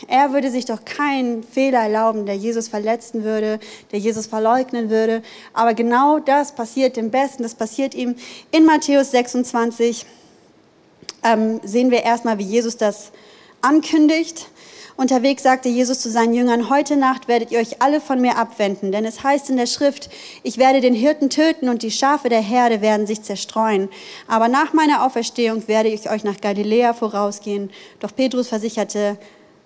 er 0.08 0.32
würde 0.32 0.52
sich 0.52 0.66
doch 0.66 0.86
keinen 0.86 1.42
Fehler 1.42 1.80
erlauben, 1.80 2.28
der 2.28 2.36
Jesus 2.36 2.68
verletzen 2.68 3.24
würde, 3.24 3.60
der 3.92 3.98
Jesus 3.98 4.28
verleugnen 4.28 4.92
würde. 4.92 5.24
Aber 5.54 5.74
genau 5.74 6.20
das 6.20 6.54
passiert 6.54 6.98
dem 6.98 7.10
Besten. 7.10 7.42
Das 7.42 7.56
passiert 7.56 7.96
ihm 7.96 8.16
in 8.52 8.64
Matthäus 8.66 9.10
26. 9.10 10.06
Ähm, 11.24 11.60
sehen 11.64 11.90
wir 11.90 12.04
erstmal, 12.04 12.38
wie 12.38 12.44
Jesus 12.44 12.78
das 12.78 13.12
ankündigt. 13.62 14.51
Unterwegs 15.02 15.42
sagte 15.42 15.68
Jesus 15.68 16.00
zu 16.00 16.12
seinen 16.12 16.36
Jüngern, 16.36 16.70
heute 16.70 16.96
Nacht 16.96 17.28
werdet 17.28 17.50
ihr 17.50 17.58
euch 17.58 17.82
alle 17.82 18.00
von 18.00 18.22
mir 18.22 18.38
abwenden, 18.38 18.92
denn 18.92 19.04
es 19.04 19.24
heißt 19.24 19.50
in 19.50 19.58
der 19.58 19.66
Schrift, 19.66 20.12
ich 20.44 20.60
werde 20.60 20.80
den 20.80 20.94
Hirten 20.94 21.32
töten 21.32 21.70
und 21.70 21.82
die 21.82 21.90
Schafe 21.90 22.30
der 22.30 22.40
Herde 22.40 22.82
werden 22.82 23.08
sich 23.08 23.24
zerstreuen. 23.24 23.90
Aber 24.28 24.48
nach 24.48 24.74
meiner 24.74 25.04
Auferstehung 25.04 25.68
werde 25.68 25.90
ich 25.90 26.08
euch 26.12 26.24
nach 26.24 26.40
Galiläa 26.40 26.94
vorausgehen. 26.94 27.72
Doch 28.00 28.16
Petrus 28.16 28.50
versicherte, 28.50 29.18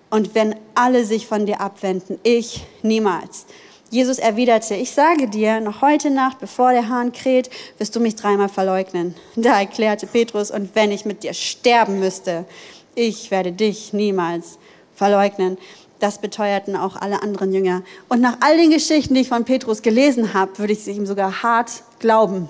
und 0.08 0.34
wenn 0.34 0.56
alle 0.74 1.04
sich 1.04 1.26
von 1.26 1.44
dir 1.44 1.60
abwenden, 1.60 2.18
ich 2.22 2.64
niemals. 2.80 3.44
Jesus 3.90 4.18
erwiderte, 4.18 4.74
ich 4.74 4.92
sage 4.92 5.28
dir, 5.28 5.60
noch 5.60 5.82
heute 5.82 6.08
Nacht, 6.08 6.38
bevor 6.38 6.72
der 6.72 6.88
Hahn 6.88 7.12
kräht, 7.12 7.50
wirst 7.76 7.94
du 7.94 8.00
mich 8.00 8.16
dreimal 8.16 8.48
verleugnen. 8.48 9.14
Da 9.36 9.60
erklärte 9.60 10.06
Petrus, 10.06 10.50
und 10.50 10.74
wenn 10.74 10.92
ich 10.92 11.04
mit 11.04 11.24
dir 11.24 11.34
sterben 11.34 12.00
müsste, 12.00 12.46
ich 12.94 13.30
werde 13.30 13.52
dich 13.52 13.92
niemals 13.92 14.56
verleugnen. 14.96 15.58
Das 16.00 16.18
beteuerten 16.20 16.76
auch 16.76 16.96
alle 16.96 17.22
anderen 17.22 17.52
Jünger. 17.52 17.82
Und 18.08 18.20
nach 18.20 18.38
all 18.40 18.56
den 18.56 18.70
Geschichten, 18.70 19.14
die 19.14 19.22
ich 19.22 19.28
von 19.28 19.44
Petrus 19.44 19.82
gelesen 19.82 20.34
habe, 20.34 20.58
würde 20.58 20.72
ich 20.72 20.86
ihm 20.88 21.06
sogar 21.06 21.42
hart 21.42 21.70
glauben 22.00 22.48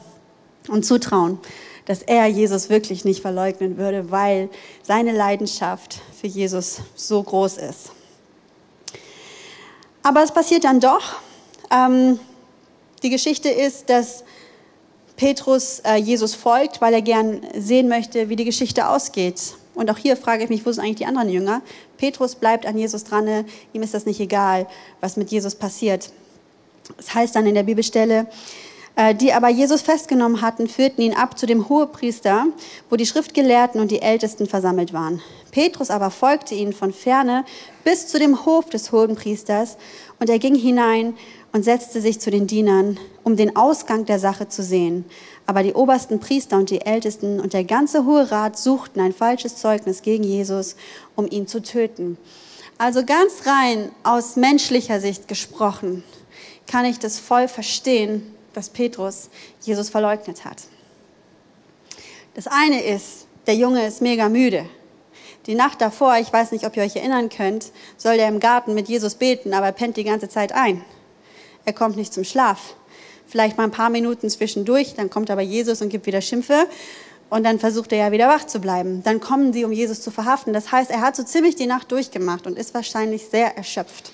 und 0.68 0.84
zutrauen, 0.84 1.38
dass 1.84 2.02
er 2.02 2.26
Jesus 2.26 2.70
wirklich 2.70 3.04
nicht 3.04 3.20
verleugnen 3.20 3.76
würde, 3.76 4.10
weil 4.10 4.48
seine 4.82 5.12
Leidenschaft 5.12 6.00
für 6.18 6.26
Jesus 6.26 6.80
so 6.94 7.22
groß 7.22 7.58
ist. 7.58 7.92
Aber 10.02 10.22
es 10.22 10.32
passiert 10.32 10.64
dann 10.64 10.80
doch. 10.80 11.16
Ähm, 11.70 12.18
die 13.02 13.10
Geschichte 13.10 13.48
ist, 13.48 13.90
dass 13.90 14.24
Petrus 15.16 15.80
äh, 15.80 15.96
Jesus 15.96 16.34
folgt, 16.34 16.80
weil 16.80 16.94
er 16.94 17.02
gern 17.02 17.40
sehen 17.56 17.88
möchte, 17.88 18.28
wie 18.28 18.36
die 18.36 18.44
Geschichte 18.44 18.88
ausgeht. 18.88 19.54
Und 19.74 19.90
auch 19.90 19.98
hier 19.98 20.16
frage 20.16 20.44
ich 20.44 20.50
mich, 20.50 20.64
wo 20.64 20.72
sind 20.72 20.84
eigentlich 20.84 20.96
die 20.96 21.06
anderen 21.06 21.28
Jünger? 21.28 21.62
Petrus 21.96 22.34
bleibt 22.34 22.66
an 22.66 22.78
Jesus 22.78 23.04
dran, 23.04 23.44
ihm 23.72 23.82
ist 23.82 23.94
das 23.94 24.06
nicht 24.06 24.20
egal, 24.20 24.66
was 25.00 25.16
mit 25.16 25.30
Jesus 25.30 25.54
passiert. 25.54 26.10
Es 26.98 27.06
das 27.06 27.14
heißt 27.14 27.36
dann 27.36 27.46
in 27.46 27.54
der 27.54 27.64
Bibelstelle, 27.64 28.26
äh, 28.96 29.14
die 29.14 29.32
aber 29.32 29.48
Jesus 29.48 29.82
festgenommen 29.82 30.40
hatten, 30.40 30.68
führten 30.68 31.02
ihn 31.02 31.14
ab 31.14 31.38
zu 31.38 31.46
dem 31.46 31.68
Hohepriester, 31.68 32.46
wo 32.88 32.96
die 32.96 33.06
Schriftgelehrten 33.06 33.80
und 33.80 33.90
die 33.90 34.02
Ältesten 34.02 34.46
versammelt 34.46 34.92
waren. 34.92 35.20
Petrus 35.50 35.90
aber 35.90 36.10
folgte 36.10 36.54
ihnen 36.54 36.72
von 36.72 36.92
ferne 36.92 37.44
bis 37.84 38.08
zu 38.08 38.18
dem 38.18 38.46
Hof 38.46 38.70
des 38.70 38.92
Hohenpriesters, 38.92 39.76
und 40.18 40.30
er 40.30 40.38
ging 40.38 40.54
hinein 40.54 41.14
und 41.52 41.64
setzte 41.64 42.00
sich 42.00 42.20
zu 42.20 42.30
den 42.30 42.46
Dienern, 42.46 42.98
um 43.22 43.36
den 43.36 43.54
Ausgang 43.56 44.06
der 44.06 44.18
Sache 44.18 44.48
zu 44.48 44.62
sehen. 44.62 45.04
Aber 45.46 45.62
die 45.62 45.74
obersten 45.74 46.18
Priester 46.18 46.56
und 46.56 46.70
die 46.70 46.80
Ältesten 46.80 47.40
und 47.40 47.52
der 47.52 47.64
ganze 47.64 48.04
Hohe 48.04 48.30
Rat 48.30 48.58
suchten 48.58 49.00
ein 49.00 49.12
falsches 49.12 49.56
Zeugnis 49.56 50.02
gegen 50.02 50.24
Jesus, 50.24 50.76
um 51.14 51.28
ihn 51.30 51.46
zu 51.46 51.62
töten. 51.62 52.18
Also 52.78 53.04
ganz 53.04 53.46
rein 53.46 53.90
aus 54.02 54.36
menschlicher 54.36 55.00
Sicht 55.00 55.28
gesprochen, 55.28 56.04
kann 56.66 56.84
ich 56.84 56.98
das 56.98 57.18
voll 57.18 57.48
verstehen, 57.48 58.34
dass 58.52 58.70
Petrus 58.70 59.30
Jesus 59.62 59.88
verleugnet 59.88 60.44
hat. 60.44 60.64
Das 62.34 62.46
eine 62.48 62.82
ist, 62.82 63.26
der 63.46 63.54
Junge 63.54 63.86
ist 63.86 64.02
mega 64.02 64.28
müde. 64.28 64.68
Die 65.46 65.54
Nacht 65.54 65.80
davor, 65.80 66.18
ich 66.18 66.32
weiß 66.32 66.50
nicht, 66.50 66.66
ob 66.66 66.76
ihr 66.76 66.82
euch 66.82 66.96
erinnern 66.96 67.28
könnt, 67.28 67.70
soll 67.96 68.16
er 68.16 68.28
im 68.28 68.40
Garten 68.40 68.74
mit 68.74 68.88
Jesus 68.88 69.14
beten, 69.14 69.54
aber 69.54 69.66
er 69.66 69.72
pennt 69.72 69.96
die 69.96 70.04
ganze 70.04 70.28
Zeit 70.28 70.52
ein. 70.52 70.84
Er 71.64 71.72
kommt 71.72 71.96
nicht 71.96 72.12
zum 72.12 72.24
Schlaf 72.24 72.74
vielleicht 73.36 73.58
mal 73.58 73.64
ein 73.64 73.70
paar 73.70 73.90
Minuten 73.90 74.30
zwischendurch, 74.30 74.94
dann 74.94 75.10
kommt 75.10 75.30
aber 75.30 75.42
Jesus 75.42 75.82
und 75.82 75.90
gibt 75.90 76.06
wieder 76.06 76.22
Schimpfe 76.22 76.66
und 77.28 77.44
dann 77.44 77.58
versucht 77.58 77.92
er 77.92 77.98
ja 77.98 78.10
wieder 78.10 78.28
wach 78.28 78.46
zu 78.46 78.60
bleiben. 78.60 79.02
Dann 79.02 79.20
kommen 79.20 79.52
sie, 79.52 79.66
um 79.66 79.72
Jesus 79.72 80.00
zu 80.00 80.10
verhaften. 80.10 80.54
Das 80.54 80.72
heißt, 80.72 80.90
er 80.90 81.02
hat 81.02 81.16
so 81.16 81.22
ziemlich 81.22 81.54
die 81.54 81.66
Nacht 81.66 81.92
durchgemacht 81.92 82.46
und 82.46 82.56
ist 82.56 82.72
wahrscheinlich 82.72 83.26
sehr 83.30 83.54
erschöpft. 83.54 84.10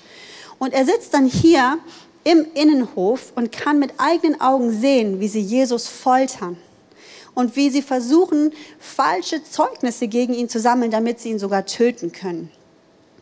Und 0.59 0.73
er 0.73 0.83
sitzt 0.83 1.13
dann 1.13 1.25
hier 1.25 1.77
im 2.25 2.45
Innenhof 2.53 3.31
und 3.35 3.53
kann 3.53 3.79
mit 3.79 3.93
eigenen 3.97 4.41
Augen 4.41 4.77
sehen, 4.77 5.21
wie 5.21 5.29
sie 5.29 5.39
Jesus 5.39 5.87
foltern 5.87 6.57
und 7.33 7.55
wie 7.55 7.69
sie 7.69 7.81
versuchen, 7.81 8.51
falsche 8.77 9.41
Zeugnisse 9.41 10.09
gegen 10.09 10.33
ihn 10.33 10.49
zu 10.49 10.59
sammeln, 10.59 10.91
damit 10.91 11.21
sie 11.21 11.29
ihn 11.29 11.39
sogar 11.39 11.65
töten 11.65 12.11
können. 12.11 12.51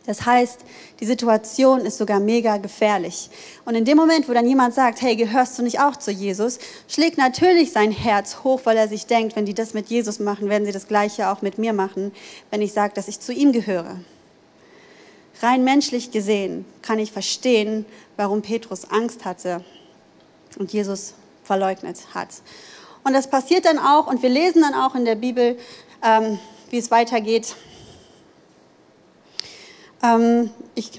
Das 0.04 0.26
heißt, 0.26 0.60
die 0.98 1.06
Situation 1.06 1.80
ist 1.82 1.98
sogar 1.98 2.18
mega 2.18 2.56
gefährlich. 2.56 3.30
Und 3.64 3.76
in 3.76 3.84
dem 3.84 3.96
Moment, 3.96 4.28
wo 4.28 4.32
dann 4.32 4.48
jemand 4.48 4.74
sagt, 4.74 5.00
hey, 5.00 5.14
gehörst 5.14 5.58
du 5.58 5.62
nicht 5.62 5.78
auch 5.78 5.96
zu 5.96 6.10
Jesus, 6.10 6.58
schlägt 6.88 7.18
natürlich 7.18 7.70
sein 7.70 7.92
Herz 7.92 8.38
hoch, 8.42 8.62
weil 8.64 8.76
er 8.76 8.88
sich 8.88 9.06
denkt, 9.06 9.36
wenn 9.36 9.46
die 9.46 9.54
das 9.54 9.74
mit 9.74 9.88
Jesus 9.88 10.18
machen, 10.18 10.48
werden 10.48 10.64
sie 10.64 10.72
das 10.72 10.88
gleiche 10.88 11.28
auch 11.28 11.40
mit 11.40 11.58
mir 11.58 11.72
machen, 11.72 12.10
wenn 12.50 12.62
ich 12.62 12.72
sage, 12.72 12.94
dass 12.94 13.06
ich 13.06 13.20
zu 13.20 13.32
ihm 13.32 13.52
gehöre. 13.52 14.00
Rein 15.40 15.62
menschlich 15.62 16.10
gesehen 16.10 16.64
kann 16.82 16.98
ich 16.98 17.12
verstehen, 17.12 17.86
warum 18.16 18.42
Petrus 18.42 18.90
Angst 18.90 19.24
hatte 19.24 19.64
und 20.58 20.72
Jesus 20.72 21.14
verleugnet 21.44 21.98
hat. 22.12 22.28
Und 23.04 23.12
das 23.14 23.28
passiert 23.28 23.64
dann 23.64 23.78
auch, 23.78 24.06
und 24.06 24.22
wir 24.22 24.30
lesen 24.30 24.62
dann 24.62 24.74
auch 24.74 24.94
in 24.94 25.04
der 25.04 25.16
Bibel, 25.16 25.58
ähm, 26.04 26.38
wie 26.70 26.78
es 26.78 26.90
weitergeht, 26.90 27.56
ähm, 30.02 30.50
ich 30.74 30.90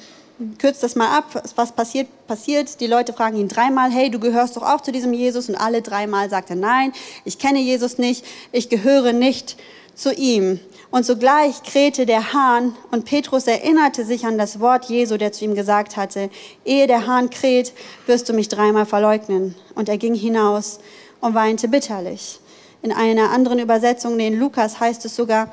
kürze 0.59 0.81
das 0.81 0.95
mal 0.95 1.17
ab. 1.17 1.43
Was 1.55 1.71
passiert? 1.71 2.07
Passiert. 2.27 2.79
Die 2.79 2.87
Leute 2.87 3.13
fragen 3.13 3.37
ihn 3.37 3.47
dreimal, 3.47 3.91
hey, 3.91 4.09
du 4.09 4.19
gehörst 4.19 4.57
doch 4.57 4.63
auch 4.63 4.81
zu 4.81 4.91
diesem 4.91 5.13
Jesus. 5.13 5.49
Und 5.49 5.55
alle 5.55 5.81
dreimal 5.81 6.29
sagt 6.29 6.49
er, 6.49 6.55
nein, 6.55 6.93
ich 7.25 7.39
kenne 7.39 7.59
Jesus 7.59 7.97
nicht, 7.97 8.25
ich 8.51 8.69
gehöre 8.69 9.13
nicht 9.13 9.57
zu 9.95 10.13
ihm. 10.13 10.59
Und 10.91 11.05
sogleich 11.05 11.63
krähte 11.63 12.05
der 12.05 12.33
Hahn 12.33 12.75
und 12.91 13.05
Petrus 13.05 13.47
erinnerte 13.47 14.05
sich 14.05 14.25
an 14.25 14.37
das 14.37 14.59
Wort 14.59 14.85
Jesu, 14.85 15.17
der 15.17 15.31
zu 15.31 15.45
ihm 15.45 15.55
gesagt 15.55 15.97
hatte, 15.97 16.29
ehe 16.65 16.87
der 16.87 17.07
Hahn 17.07 17.29
kräht, 17.29 17.73
wirst 18.05 18.29
du 18.29 18.33
mich 18.33 18.47
dreimal 18.47 18.85
verleugnen. 18.85 19.55
Und 19.75 19.89
er 19.89 19.97
ging 19.97 20.13
hinaus 20.13 20.79
und 21.19 21.33
weinte 21.33 21.67
bitterlich. 21.67 22.39
In 22.81 22.91
einer 22.91 23.31
anderen 23.31 23.59
Übersetzung, 23.59 24.19
in 24.19 24.37
Lukas 24.37 24.79
heißt 24.79 25.05
es 25.05 25.15
sogar, 25.15 25.49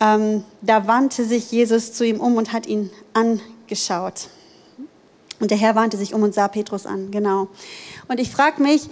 ähm, 0.00 0.44
da 0.62 0.86
wandte 0.86 1.24
sich 1.24 1.50
Jesus 1.50 1.92
zu 1.92 2.04
ihm 2.04 2.20
um 2.20 2.36
und 2.36 2.52
hat 2.52 2.66
ihn 2.66 2.90
angeschaut. 3.12 4.28
Und 5.40 5.50
der 5.50 5.58
Herr 5.58 5.74
wandte 5.74 5.96
sich 5.96 6.14
um 6.14 6.22
und 6.22 6.34
sah 6.34 6.48
Petrus 6.48 6.86
an, 6.86 7.10
genau. 7.10 7.48
Und 8.08 8.20
ich 8.20 8.30
frage 8.30 8.62
mich, 8.62 8.88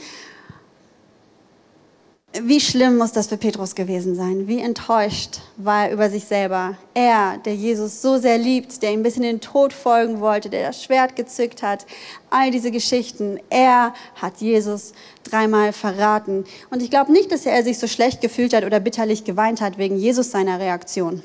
wie 2.40 2.60
schlimm 2.60 2.96
muss 2.96 3.12
das 3.12 3.26
für 3.26 3.36
Petrus 3.36 3.74
gewesen 3.74 4.14
sein? 4.14 4.48
Wie 4.48 4.60
enttäuscht 4.60 5.40
war 5.58 5.86
er 5.86 5.92
über 5.92 6.08
sich 6.08 6.24
selber? 6.24 6.78
Er, 6.94 7.36
der 7.44 7.54
Jesus 7.54 8.00
so 8.00 8.16
sehr 8.16 8.38
liebt, 8.38 8.82
der 8.82 8.92
ihm 8.92 9.02
bis 9.02 9.16
in 9.16 9.22
den 9.22 9.40
Tod 9.42 9.74
folgen 9.74 10.20
wollte, 10.20 10.48
der 10.48 10.68
das 10.68 10.82
Schwert 10.82 11.14
gezückt 11.14 11.62
hat, 11.62 11.84
all 12.30 12.50
diese 12.50 12.70
Geschichten. 12.70 13.38
Er 13.50 13.92
hat 14.14 14.38
Jesus 14.38 14.94
dreimal 15.24 15.74
verraten. 15.74 16.44
Und 16.70 16.82
ich 16.82 16.88
glaube 16.88 17.12
nicht, 17.12 17.30
dass 17.30 17.44
er 17.44 17.62
sich 17.62 17.78
so 17.78 17.86
schlecht 17.86 18.22
gefühlt 18.22 18.54
hat 18.54 18.64
oder 18.64 18.80
bitterlich 18.80 19.24
geweint 19.24 19.60
hat 19.60 19.76
wegen 19.76 19.98
Jesus 19.98 20.30
seiner 20.30 20.58
Reaktion. 20.58 21.22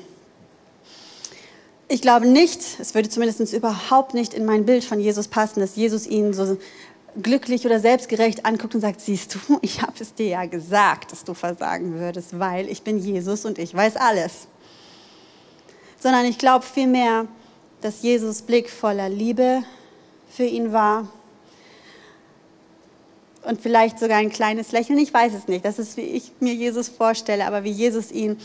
Ich 1.90 2.02
glaube 2.02 2.26
nicht, 2.26 2.60
es 2.80 2.94
würde 2.94 3.08
zumindest 3.08 3.54
überhaupt 3.54 4.12
nicht 4.12 4.34
in 4.34 4.44
mein 4.44 4.66
Bild 4.66 4.84
von 4.84 5.00
Jesus 5.00 5.26
passen, 5.26 5.60
dass 5.60 5.74
Jesus 5.74 6.06
ihn 6.06 6.34
so 6.34 6.58
glücklich 7.22 7.66
oder 7.66 7.80
selbstgerecht 7.80 8.44
anguckt 8.44 8.74
und 8.74 8.80
sagt, 8.80 9.00
siehst 9.00 9.34
du, 9.34 9.58
ich 9.62 9.82
habe 9.82 9.94
es 10.00 10.14
dir 10.14 10.28
ja 10.28 10.46
gesagt, 10.46 11.12
dass 11.12 11.24
du 11.24 11.34
versagen 11.34 11.98
würdest, 11.98 12.38
weil 12.38 12.68
ich 12.68 12.82
bin 12.82 12.98
Jesus 12.98 13.44
und 13.44 13.58
ich 13.58 13.74
weiß 13.74 13.96
alles. 13.96 14.48
Sondern 16.00 16.24
ich 16.24 16.38
glaube 16.38 16.64
vielmehr, 16.64 17.26
dass 17.80 18.02
Jesus 18.02 18.42
Blick 18.42 18.70
voller 18.70 19.08
Liebe 19.08 19.62
für 20.30 20.44
ihn 20.44 20.72
war 20.72 21.08
und 23.42 23.60
vielleicht 23.60 23.98
sogar 23.98 24.18
ein 24.18 24.30
kleines 24.30 24.72
Lächeln, 24.72 24.98
ich 24.98 25.12
weiß 25.14 25.32
es 25.34 25.48
nicht, 25.48 25.64
das 25.64 25.78
ist, 25.78 25.96
wie 25.96 26.02
ich 26.02 26.32
mir 26.40 26.54
Jesus 26.54 26.88
vorstelle, 26.88 27.46
aber 27.46 27.64
wie 27.64 27.70
Jesus 27.70 28.10
ihn 28.10 28.36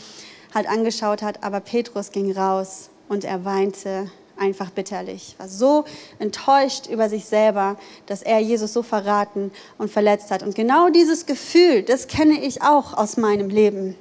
halt 0.54 0.68
angeschaut 0.68 1.22
hat, 1.22 1.42
aber 1.42 1.60
Petrus 1.60 2.10
ging 2.12 2.32
raus 2.32 2.90
und 3.08 3.24
er 3.24 3.44
weinte 3.44 4.10
einfach 4.38 4.70
bitterlich, 4.70 5.34
war 5.38 5.48
so 5.48 5.84
enttäuscht 6.18 6.86
über 6.86 7.08
sich 7.08 7.24
selber, 7.24 7.76
dass 8.06 8.22
er 8.22 8.40
Jesus 8.40 8.72
so 8.72 8.82
verraten 8.82 9.52
und 9.78 9.90
verletzt 9.90 10.30
hat. 10.30 10.42
Und 10.42 10.54
genau 10.54 10.88
dieses 10.90 11.26
Gefühl, 11.26 11.82
das 11.82 12.08
kenne 12.08 12.40
ich 12.40 12.62
auch 12.62 12.94
aus 12.94 13.16
meinem 13.16 13.48
Leben. 13.48 13.96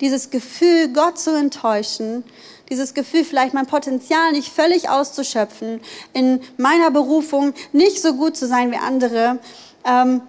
Dieses 0.00 0.30
Gefühl, 0.30 0.92
Gott 0.92 1.18
zu 1.18 1.36
enttäuschen, 1.36 2.24
dieses 2.70 2.94
Gefühl, 2.94 3.24
vielleicht 3.24 3.54
mein 3.54 3.66
Potenzial 3.66 4.32
nicht 4.32 4.52
völlig 4.52 4.88
auszuschöpfen, 4.88 5.80
in 6.12 6.40
meiner 6.56 6.90
Berufung 6.90 7.52
nicht 7.72 8.00
so 8.00 8.14
gut 8.14 8.36
zu 8.36 8.46
sein 8.46 8.72
wie 8.72 8.76
andere, 8.76 9.38
ähm, 9.84 10.22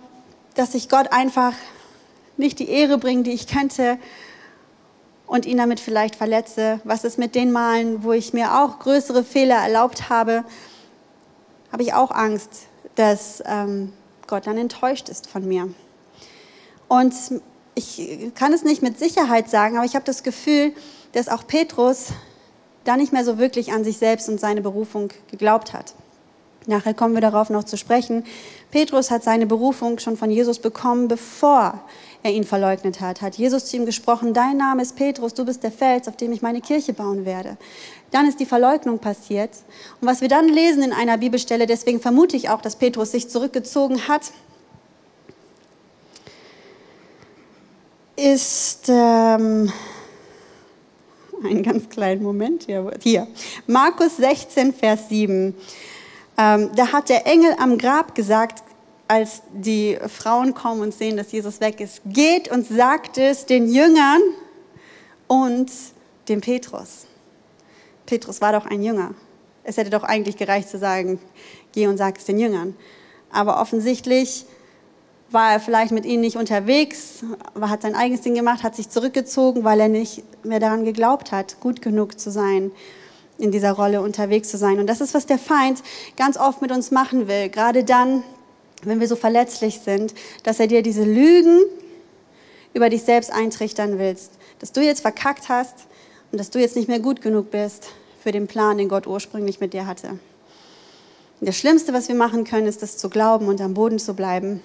dass 0.56 0.76
ich 0.76 0.90
Gott 0.90 1.12
einfach 1.12 1.54
nicht 2.38 2.60
die 2.60 2.70
Ehre 2.70 2.98
bringe, 2.98 3.24
die 3.24 3.32
ich 3.32 3.48
könnte 3.48 3.98
und 5.34 5.48
ihn 5.48 5.58
damit 5.58 5.80
vielleicht 5.80 6.16
verletze? 6.16 6.80
Was 6.84 7.04
ist 7.04 7.18
mit 7.18 7.34
den 7.34 7.52
Malen, 7.52 8.04
wo 8.04 8.12
ich 8.12 8.34
mir 8.34 8.62
auch 8.62 8.78
größere 8.78 9.24
Fehler 9.24 9.56
erlaubt 9.56 10.08
habe? 10.08 10.44
Habe 11.72 11.82
ich 11.82 11.96
auch 11.96 12.12
Angst, 12.12 12.68
dass 12.94 13.42
ähm, 13.48 13.94
Gott 14.28 14.46
dann 14.46 14.60
enttäuscht 14.60 15.10
ist 15.10 15.28
von 15.28 15.48
mir. 15.48 15.74
Und 16.88 17.16
ich 17.74 18.32
kann 18.36 18.54
es 18.54 18.64
nicht 18.64 18.84
mit 18.84 19.00
Sicherheit 19.00 19.50
sagen, 19.50 19.76
aber 19.76 19.88
ich 19.88 19.96
habe 19.96 20.06
das 20.06 20.22
Gefühl, 20.22 20.72
dass 21.14 21.30
auch 21.30 21.48
Petrus 21.48 22.10
da 22.84 22.96
nicht 22.96 23.12
mehr 23.12 23.26
so 23.26 23.40
wirklich 23.40 23.74
an 23.74 23.84
sich 23.84 23.98
selbst 23.98 24.30
und 24.30 24.40
seine 24.40 24.62
Berufung 24.62 25.10
geglaubt 25.32 25.74
hat. 25.74 25.96
Nachher 26.68 26.94
kommen 26.94 27.16
wir 27.16 27.22
darauf 27.22 27.50
noch 27.50 27.64
zu 27.64 27.76
sprechen. 27.76 28.24
Petrus 28.70 29.10
hat 29.10 29.24
seine 29.24 29.48
Berufung 29.48 29.98
schon 29.98 30.16
von 30.16 30.30
Jesus 30.30 30.60
bekommen, 30.60 31.08
bevor 31.08 31.82
er 32.24 32.32
ihn 32.32 32.46
verleugnet 32.46 33.02
hat. 33.02 33.22
Hat 33.22 33.36
Jesus 33.36 33.66
zu 33.66 33.78
ihm 33.78 33.86
gesprochen, 33.86 34.34
dein 34.34 34.58
Name 34.58 34.82
ist 34.82 34.96
Petrus, 34.96 35.34
du 35.34 35.46
bist 35.46 35.62
der 35.62 35.72
Fels, 35.72 36.08
auf 36.08 36.16
dem 36.16 36.32
ich 36.32 36.42
meine 36.42 36.62
Kirche 36.62 36.94
bauen 36.94 37.26
werde. 37.26 37.58
Dann 38.12 38.28
ist 38.28 38.40
die 38.40 38.46
Verleugnung 38.46 39.00
passiert. 39.00 39.52
Und 40.00 40.08
was 40.08 40.22
wir 40.22 40.30
dann 40.30 40.48
lesen 40.48 40.84
in 40.84 40.94
einer 40.94 41.18
Bibelstelle, 41.18 41.68
deswegen 41.68 42.00
vermute 42.00 42.38
ich 42.38 42.50
auch, 42.50 42.62
dass 42.62 42.78
Petrus 42.78 43.12
sich 43.12 43.30
zurückgezogen 43.30 44.08
hat, 44.08 44.32
ist 48.16 48.86
ähm, 48.88 49.72
einen 51.44 51.64
ganz 51.64 51.90
kleinen 51.90 52.24
Moment 52.24 52.68
hier. 53.02 53.28
Markus 53.68 54.18
16, 54.18 54.74
Vers 54.74 55.10
7. 55.10 55.56
Ähm, 56.38 56.70
da 56.76 56.92
hat 56.92 57.10
der 57.10 57.28
Engel 57.28 57.54
am 57.60 57.78
Grab 57.78 58.16
gesagt, 58.16 58.64
als 59.08 59.42
die 59.54 59.98
Frauen 60.08 60.54
kommen 60.54 60.82
und 60.82 60.94
sehen, 60.94 61.18
dass 61.18 61.32
Jesus 61.32 61.60
weg 61.60 61.80
ist, 61.80 62.02
geht 62.06 62.50
und 62.50 62.68
sagt 62.68 63.18
es 63.18 63.46
den 63.46 63.72
Jüngern 63.72 64.22
und 65.28 65.72
dem 66.30 66.42
Petrus. 66.42 67.06
Petrus 68.06 68.42
war 68.42 68.54
doch 68.54 68.66
ein 68.66 68.82
Jünger. 68.84 69.14
Es 69.64 69.78
hätte 69.78 69.90
doch 69.90 70.04
eigentlich 70.04 70.38
gereicht 70.38 70.70
zu 70.70 70.78
sagen, 70.78 71.20
geh 71.74 71.88
und 71.88 71.98
sag 71.98 72.18
es 72.18 72.26
den 72.26 72.40
Jüngern. 72.40 72.76
Aber 73.32 73.60
offensichtlich 73.62 74.46
war 75.32 75.54
er 75.54 75.60
vielleicht 75.60 75.92
mit 75.92 76.06
ihnen 76.06 76.22
nicht 76.22 76.38
unterwegs, 76.38 77.24
hat 77.60 77.82
sein 77.82 77.96
eigenes 77.96 78.22
Ding 78.22 78.36
gemacht, 78.36 78.64
hat 78.64 78.76
sich 78.76 78.90
zurückgezogen, 78.90 79.64
weil 79.64 79.80
er 79.80 79.88
nicht 79.88 80.24
mehr 80.46 80.60
daran 80.60 80.86
geglaubt 80.86 81.32
hat, 81.32 81.60
gut 81.60 81.82
genug 81.82 82.20
zu 82.20 82.30
sein, 82.30 82.72
in 83.40 83.52
dieser 83.52 83.72
Rolle 83.72 84.02
unterwegs 84.02 84.50
zu 84.50 84.58
sein. 84.58 84.80
Und 84.80 84.88
das 84.88 85.02
ist, 85.02 85.16
was 85.16 85.26
der 85.26 85.40
Feind 85.40 85.82
ganz 86.18 86.38
oft 86.38 86.62
mit 86.62 86.72
uns 86.72 86.92
machen 86.92 87.28
will. 87.28 87.50
Gerade 87.50 87.84
dann, 87.84 88.24
wenn 88.86 89.00
wir 89.00 89.08
so 89.08 89.16
verletzlich 89.16 89.80
sind, 89.80 90.14
dass 90.44 90.60
er 90.60 90.68
dir 90.68 90.82
diese 90.82 91.04
Lügen 91.04 91.62
über 92.74 92.90
dich 92.90 93.04
selbst 93.04 93.32
eintrichtern 93.32 94.00
willst, 94.00 94.32
dass 94.60 94.72
du 94.72 94.82
jetzt 94.82 95.02
verkackt 95.02 95.50
hast 95.50 95.76
und 96.32 96.40
dass 96.40 96.50
du 96.50 96.60
jetzt 96.60 96.76
nicht 96.76 96.88
mehr 96.88 97.00
gut 97.00 97.22
genug 97.22 97.52
bist 97.52 97.90
für 98.22 98.32
den 98.32 98.48
Plan, 98.48 98.78
den 98.78 98.90
Gott 98.90 99.08
ursprünglich 99.08 99.60
mit 99.60 99.74
dir 99.74 99.86
hatte. 99.86 100.20
Das 101.42 101.58
Schlimmste, 101.58 101.94
was 101.94 102.08
wir 102.08 102.16
machen 102.16 102.46
können, 102.46 102.68
ist, 102.68 102.82
das 102.82 102.98
zu 102.98 103.10
glauben 103.10 103.48
und 103.48 103.60
am 103.60 103.74
Boden 103.74 104.00
zu 104.00 104.14
bleiben 104.14 104.62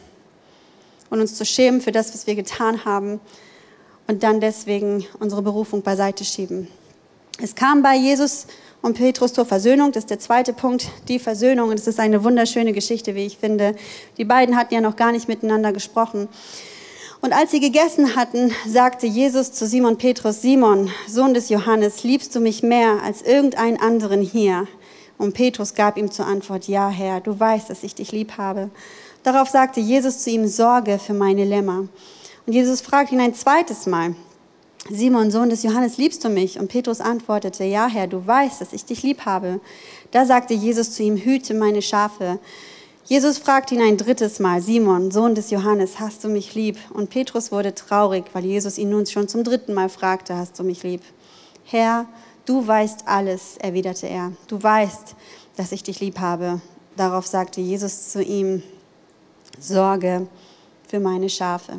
und 1.11 1.21
uns 1.21 1.35
zu 1.35 1.45
schämen 1.45 1.81
für 1.81 1.93
das, 1.93 2.15
was 2.15 2.27
wir 2.27 2.37
getan 2.37 2.85
haben 2.85 3.21
und 4.07 4.23
dann 4.23 4.41
deswegen 4.41 5.05
unsere 5.19 5.43
Berufung 5.43 5.83
beiseite 5.83 6.25
schieben. 6.25 6.69
Es 7.41 7.55
kam 7.55 7.83
bei 7.83 7.97
Jesus 7.97 8.47
und 8.83 8.97
Petrus 8.97 9.33
zur 9.33 9.45
Versöhnung. 9.45 9.93
Das 9.93 10.05
ist 10.05 10.11
der 10.11 10.19
zweite 10.19 10.53
Punkt, 10.53 10.89
die 11.09 11.19
Versöhnung. 11.19 11.71
Und 11.71 11.79
es 11.79 11.87
ist 11.87 12.01
eine 12.01 12.25
wunderschöne 12.25 12.73
Geschichte, 12.73 13.15
wie 13.15 13.27
ich 13.27 13.39
finde. 13.39 13.75
Die 14.17 14.25
beiden 14.25 14.57
hatten 14.57 14.75
ja 14.75 14.81
noch 14.81 14.97
gar 14.97 15.13
nicht 15.13 15.29
miteinander 15.29 15.73
gesprochen. 15.73 16.29
Und 17.21 17.33
als 17.33 17.51
sie 17.51 17.61
gegessen 17.61 18.15
hatten, 18.15 18.53
sagte 18.67 19.07
Jesus 19.07 19.53
zu 19.53 19.67
Simon 19.67 19.99
Petrus, 19.99 20.41
Simon, 20.41 20.91
Sohn 21.09 21.35
des 21.35 21.49
Johannes, 21.49 22.05
liebst 22.05 22.35
du 22.35 22.41
mich 22.41 22.63
mehr 22.63 23.03
als 23.03 23.23
irgendeinen 23.23 23.81
anderen 23.81 24.23
hier? 24.23 24.69
Und 25.19 25.35
Petrus 25.35 25.75
gab 25.75 25.97
ihm 25.97 26.13
zur 26.13 26.27
Antwort, 26.27 26.69
ja 26.69 26.89
Herr, 26.89 27.21
du 27.21 27.39
weißt, 27.39 27.69
dass 27.69 27.83
ich 27.83 27.97
dich 27.97 28.13
lieb 28.13 28.39
habe. 28.39 28.71
Darauf 29.25 29.49
sagte 29.49 29.81
Jesus 29.81 30.21
zu 30.21 30.31
ihm, 30.31 30.47
Sorge 30.47 31.01
für 31.01 31.13
meine 31.13 31.45
Lämmer. 31.45 31.89
Und 32.47 32.53
Jesus 32.53 32.81
fragt 32.81 33.11
ihn 33.11 33.21
ein 33.21 33.35
zweites 33.35 33.87
Mal, 33.87 34.15
Simon, 34.91 35.31
Sohn 35.31 35.51
des 35.51 35.63
Johannes, 35.63 35.99
liebst 35.99 36.25
du 36.25 36.31
mich? 36.31 36.59
Und 36.59 36.69
Petrus 36.69 37.01
antwortete, 37.01 37.65
ja 37.65 37.89
Herr, 37.89 38.07
du 38.07 38.27
weißt, 38.27 38.61
dass 38.61 38.73
ich 38.73 38.87
dich 38.87 39.03
lieb 39.03 39.27
habe. 39.27 39.61
Da 40.13 40.25
sagte 40.25 40.55
Jesus 40.55 40.93
zu 40.93 41.03
ihm, 41.03 41.17
hüte 41.17 41.53
meine 41.53 41.83
Schafe. 41.83 42.39
Jesus 43.05 43.39
fragte 43.39 43.75
ihn 43.75 43.83
ein 43.83 43.99
drittes 43.99 44.39
Mal, 44.39 44.63
Simon, 44.63 45.11
Sohn 45.11 45.35
des 45.35 45.51
Johannes, 45.51 46.01
hast 46.01 46.25
du 46.25 46.29
mich 46.29 46.55
lieb? 46.55 46.79
Und 46.93 47.11
Petrus 47.11 47.53
wurde 47.53 47.75
traurig, 47.75 48.25
weil 48.33 48.45
Jesus 48.45 48.79
ihn 48.79 48.91
nun 48.91 49.07
schon 49.07 49.29
zum 49.29 49.45
dritten 49.45 49.75
Mal 49.75 49.91
fragte, 49.91 50.37
hast 50.37 50.59
du 50.59 50.65
mich 50.65 50.83
lieb? 50.83 51.03
Herr, 51.65 52.07
du 52.47 52.67
weißt 52.67 53.07
alles, 53.07 53.59
erwiderte 53.59 54.07
er. 54.07 54.33
Du 54.47 54.63
weißt, 54.63 55.15
dass 55.57 55.73
ich 55.73 55.83
dich 55.83 56.01
lieb 56.01 56.19
habe. 56.19 56.63
Darauf 56.97 57.27
sagte 57.27 57.61
Jesus 57.61 58.11
zu 58.11 58.23
ihm, 58.23 58.63
Sorge 59.59 60.29
für 60.89 61.01
meine 61.01 61.29
Schafe. 61.29 61.79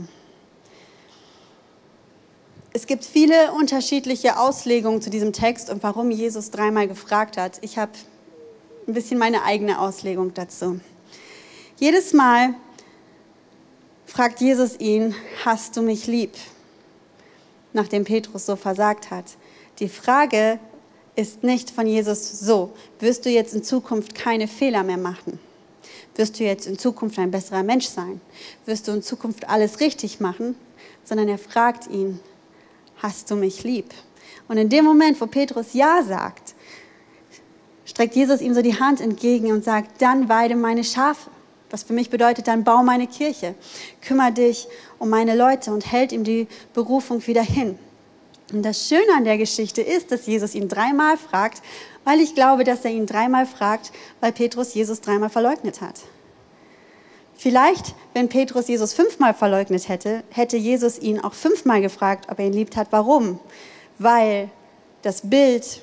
Es 2.72 2.86
gibt 2.86 3.04
viele 3.04 3.52
unterschiedliche 3.54 4.38
Auslegungen 4.38 5.02
zu 5.02 5.10
diesem 5.10 5.34
Text 5.34 5.72
und 5.72 5.82
warum 5.82 6.12
Jesus 6.12 6.52
dreimal 6.52 6.88
gefragt 6.88 7.36
hat. 7.36 7.58
Ich 7.62 7.80
habe 7.80 7.92
ein 8.88 8.94
bisschen 8.94 9.18
meine 9.18 9.44
eigene 9.44 9.80
Auslegung 9.80 10.36
dazu. 10.36 10.80
Jedes 11.78 12.14
Mal 12.14 12.54
fragt 14.06 14.40
Jesus 14.40 14.80
ihn, 14.80 15.16
hast 15.44 15.78
du 15.78 15.82
mich 15.82 16.06
lieb? 16.06 16.36
Nachdem 17.74 18.04
Petrus 18.04 18.46
so 18.46 18.56
versagt 18.56 19.10
hat. 19.10 19.26
Die 19.80 19.90
Frage 19.90 20.60
ist 21.16 21.44
nicht 21.44 21.72
von 21.72 21.88
Jesus 21.88 22.40
so. 22.40 22.74
Wirst 23.00 23.26
du 23.26 23.30
jetzt 23.32 23.56
in 23.56 23.64
Zukunft 23.64 24.14
keine 24.14 24.48
Fehler 24.48 24.84
mehr 24.84 24.98
machen? 24.98 25.40
Wirst 26.16 26.40
du 26.40 26.44
jetzt 26.44 26.68
in 26.68 26.78
Zukunft 26.78 27.18
ein 27.18 27.32
besserer 27.32 27.64
Mensch 27.64 27.88
sein? 27.88 28.22
Wirst 28.68 28.88
du 28.88 28.92
in 28.92 29.02
Zukunft 29.02 29.50
alles 29.50 29.80
richtig 29.80 30.20
machen? 30.20 30.56
Sondern 31.04 31.30
er 31.30 31.40
fragt 31.40 31.88
ihn, 31.88 32.20
hast 33.02 33.32
du 33.32 33.36
mich 33.36 33.64
lieb? 33.64 33.94
Und 34.48 34.58
in 34.58 34.70
dem 34.70 34.86
Moment, 34.86 35.20
wo 35.20 35.26
Petrus 35.26 35.74
Ja 35.74 36.04
sagt, 36.04 36.56
streckt 37.86 38.16
Jesus 38.16 38.42
ihm 38.42 38.54
so 38.54 38.62
die 38.62 38.80
Hand 38.80 39.02
entgegen 39.02 39.52
und 39.52 39.64
sagt, 39.64 40.02
dann 40.02 40.30
weide 40.30 40.56
meine 40.56 40.84
Schafe. 40.84 41.30
Was 41.72 41.84
für 41.84 41.94
mich 41.94 42.10
bedeutet, 42.10 42.48
dann 42.48 42.64
bau 42.64 42.82
meine 42.82 43.06
Kirche, 43.06 43.54
kümmere 44.02 44.32
dich 44.32 44.68
um 44.98 45.10
meine 45.10 45.36
Leute 45.36 45.72
und 45.72 45.92
hält 45.92 46.12
ihm 46.12 46.24
die 46.24 46.48
Berufung 46.74 47.26
wieder 47.28 47.44
hin. 47.44 47.78
Und 48.52 48.64
das 48.64 48.88
Schöne 48.88 49.14
an 49.16 49.24
der 49.24 49.38
Geschichte 49.38 49.82
ist, 49.84 50.12
dass 50.12 50.26
Jesus 50.26 50.56
ihn 50.56 50.68
dreimal 50.68 51.18
fragt, 51.18 51.62
weil 52.04 52.20
ich 52.22 52.34
glaube, 52.34 52.64
dass 52.64 52.86
er 52.86 52.92
ihn 52.92 53.06
dreimal 53.06 53.46
fragt, 53.46 53.92
weil 54.20 54.32
Petrus 54.32 54.74
Jesus 54.74 55.02
dreimal 55.02 55.30
verleugnet 55.30 55.82
hat. 55.82 56.02
Vielleicht, 57.42 57.96
wenn 58.14 58.28
Petrus 58.28 58.68
Jesus 58.68 58.92
fünfmal 58.92 59.34
verleugnet 59.34 59.88
hätte, 59.88 60.24
hätte 60.30 60.58
Jesus 60.58 61.00
ihn 61.00 61.22
auch 61.22 61.34
fünfmal 61.34 61.80
gefragt, 61.80 62.30
ob 62.30 62.38
er 62.38 62.48
ihn 62.48 62.52
liebt 62.52 62.76
hat. 62.76 62.90
Warum? 62.92 63.40
Weil 63.98 64.50
das 65.04 65.22
Bild, 65.22 65.82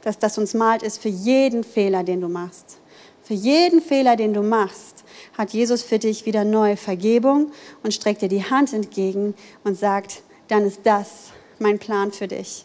das 0.00 0.18
das 0.18 0.38
uns 0.38 0.54
malt, 0.54 0.82
ist 0.82 1.02
für 1.02 1.10
jeden 1.10 1.64
Fehler, 1.64 2.02
den 2.02 2.22
du 2.22 2.28
machst. 2.30 2.78
Für 3.22 3.34
jeden 3.34 3.82
Fehler, 3.82 4.16
den 4.16 4.32
du 4.32 4.40
machst, 4.40 5.04
hat 5.36 5.50
Jesus 5.50 5.82
für 5.82 5.98
dich 5.98 6.24
wieder 6.24 6.44
neue 6.44 6.78
Vergebung 6.78 7.52
und 7.82 7.92
streckt 7.92 8.22
dir 8.22 8.30
die 8.30 8.48
Hand 8.48 8.72
entgegen 8.72 9.34
und 9.64 9.78
sagt, 9.78 10.22
dann 10.48 10.64
ist 10.64 10.80
das 10.84 11.30
mein 11.58 11.78
Plan 11.78 12.10
für 12.10 12.26
dich. 12.26 12.64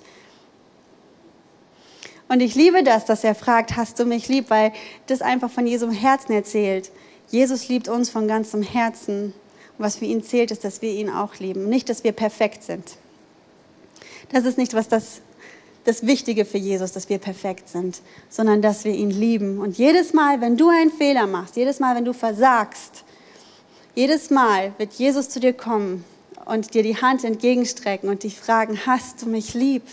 Und 2.29 2.39
ich 2.39 2.55
liebe 2.55 2.81
das, 2.81 3.03
dass 3.03 3.25
er 3.25 3.35
fragt, 3.35 3.75
hast 3.75 3.99
du 3.99 4.05
mich 4.05 4.29
lieb, 4.29 4.49
weil 4.49 4.71
das 5.07 5.21
einfach 5.21 5.51
von 5.51 5.67
Jesu 5.67 5.91
Herzen 5.91 6.31
erzählt. 6.31 6.89
Jesus 7.33 7.67
liebt 7.67 7.87
uns 7.87 8.11
von 8.11 8.27
ganzem 8.27 8.61
Herzen. 8.61 9.33
Was 9.79 9.95
für 9.95 10.05
ihn 10.05 10.23
zählt, 10.23 10.51
ist, 10.51 10.63
dass 10.63 10.83
wir 10.83 10.91
ihn 10.91 11.09
auch 11.09 11.39
lieben. 11.39 11.67
Nicht, 11.67 11.89
dass 11.89 12.03
wir 12.03 12.11
perfekt 12.11 12.61
sind. 12.61 12.97
Das 14.31 14.45
ist 14.45 14.59
nicht, 14.59 14.75
was 14.75 14.87
das 14.87 15.21
das 15.83 16.05
Wichtige 16.05 16.45
für 16.45 16.59
Jesus, 16.59 16.91
dass 16.91 17.09
wir 17.09 17.17
perfekt 17.17 17.67
sind, 17.67 18.01
sondern 18.29 18.61
dass 18.61 18.85
wir 18.85 18.93
ihn 18.93 19.09
lieben. 19.09 19.59
Und 19.59 19.79
jedes 19.79 20.13
Mal, 20.13 20.41
wenn 20.41 20.57
du 20.57 20.69
einen 20.69 20.91
Fehler 20.91 21.25
machst, 21.25 21.55
jedes 21.55 21.79
Mal, 21.79 21.95
wenn 21.95 22.05
du 22.05 22.13
versagst, 22.13 23.03
jedes 23.95 24.29
Mal 24.29 24.73
wird 24.77 24.93
Jesus 24.93 25.27
zu 25.27 25.39
dir 25.39 25.53
kommen 25.53 26.05
und 26.45 26.75
dir 26.75 26.83
die 26.83 27.01
Hand 27.01 27.23
entgegenstrecken 27.23 28.09
und 28.09 28.23
dich 28.23 28.39
fragen, 28.39 28.79
hast 28.85 29.23
du 29.23 29.25
mich 29.25 29.55
lieb? 29.55 29.83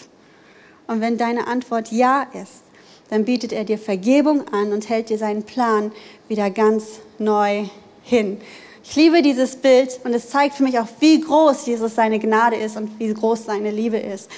Und 0.87 1.01
wenn 1.01 1.19
deine 1.19 1.47
Antwort 1.47 1.91
ja 1.91 2.27
ist, 2.35 2.63
dann 3.09 3.25
bietet 3.25 3.53
er 3.53 3.65
dir 3.65 3.79
Vergebung 3.79 4.47
an 4.53 4.75
und 4.75 4.91
hält 4.91 5.09
dir 5.09 5.19
seinen 5.19 5.43
Plan 5.43 5.91
wieder 6.29 6.51
ganz 6.51 7.01
neu 7.21 7.67
hin. 8.03 8.41
Ich 8.83 8.97
liebe 8.97 9.23
dieses 9.23 9.57
Bild 9.57 10.01
und 10.05 10.15
es 10.15 10.31
zeigt 10.31 10.57
für 10.57 10.65
mich 10.65 10.79
auch, 10.79 10.89
wie 10.99 11.21
groß 11.21 11.67
Jesus 11.67 11.95
seine 11.95 12.19
Gnade 12.19 12.57
ist 12.57 12.77
und 12.77 12.99
wie 12.99 13.13
groß 13.13 13.45
seine 13.45 13.71
Liebe 13.71 13.99
ist. 13.99 14.29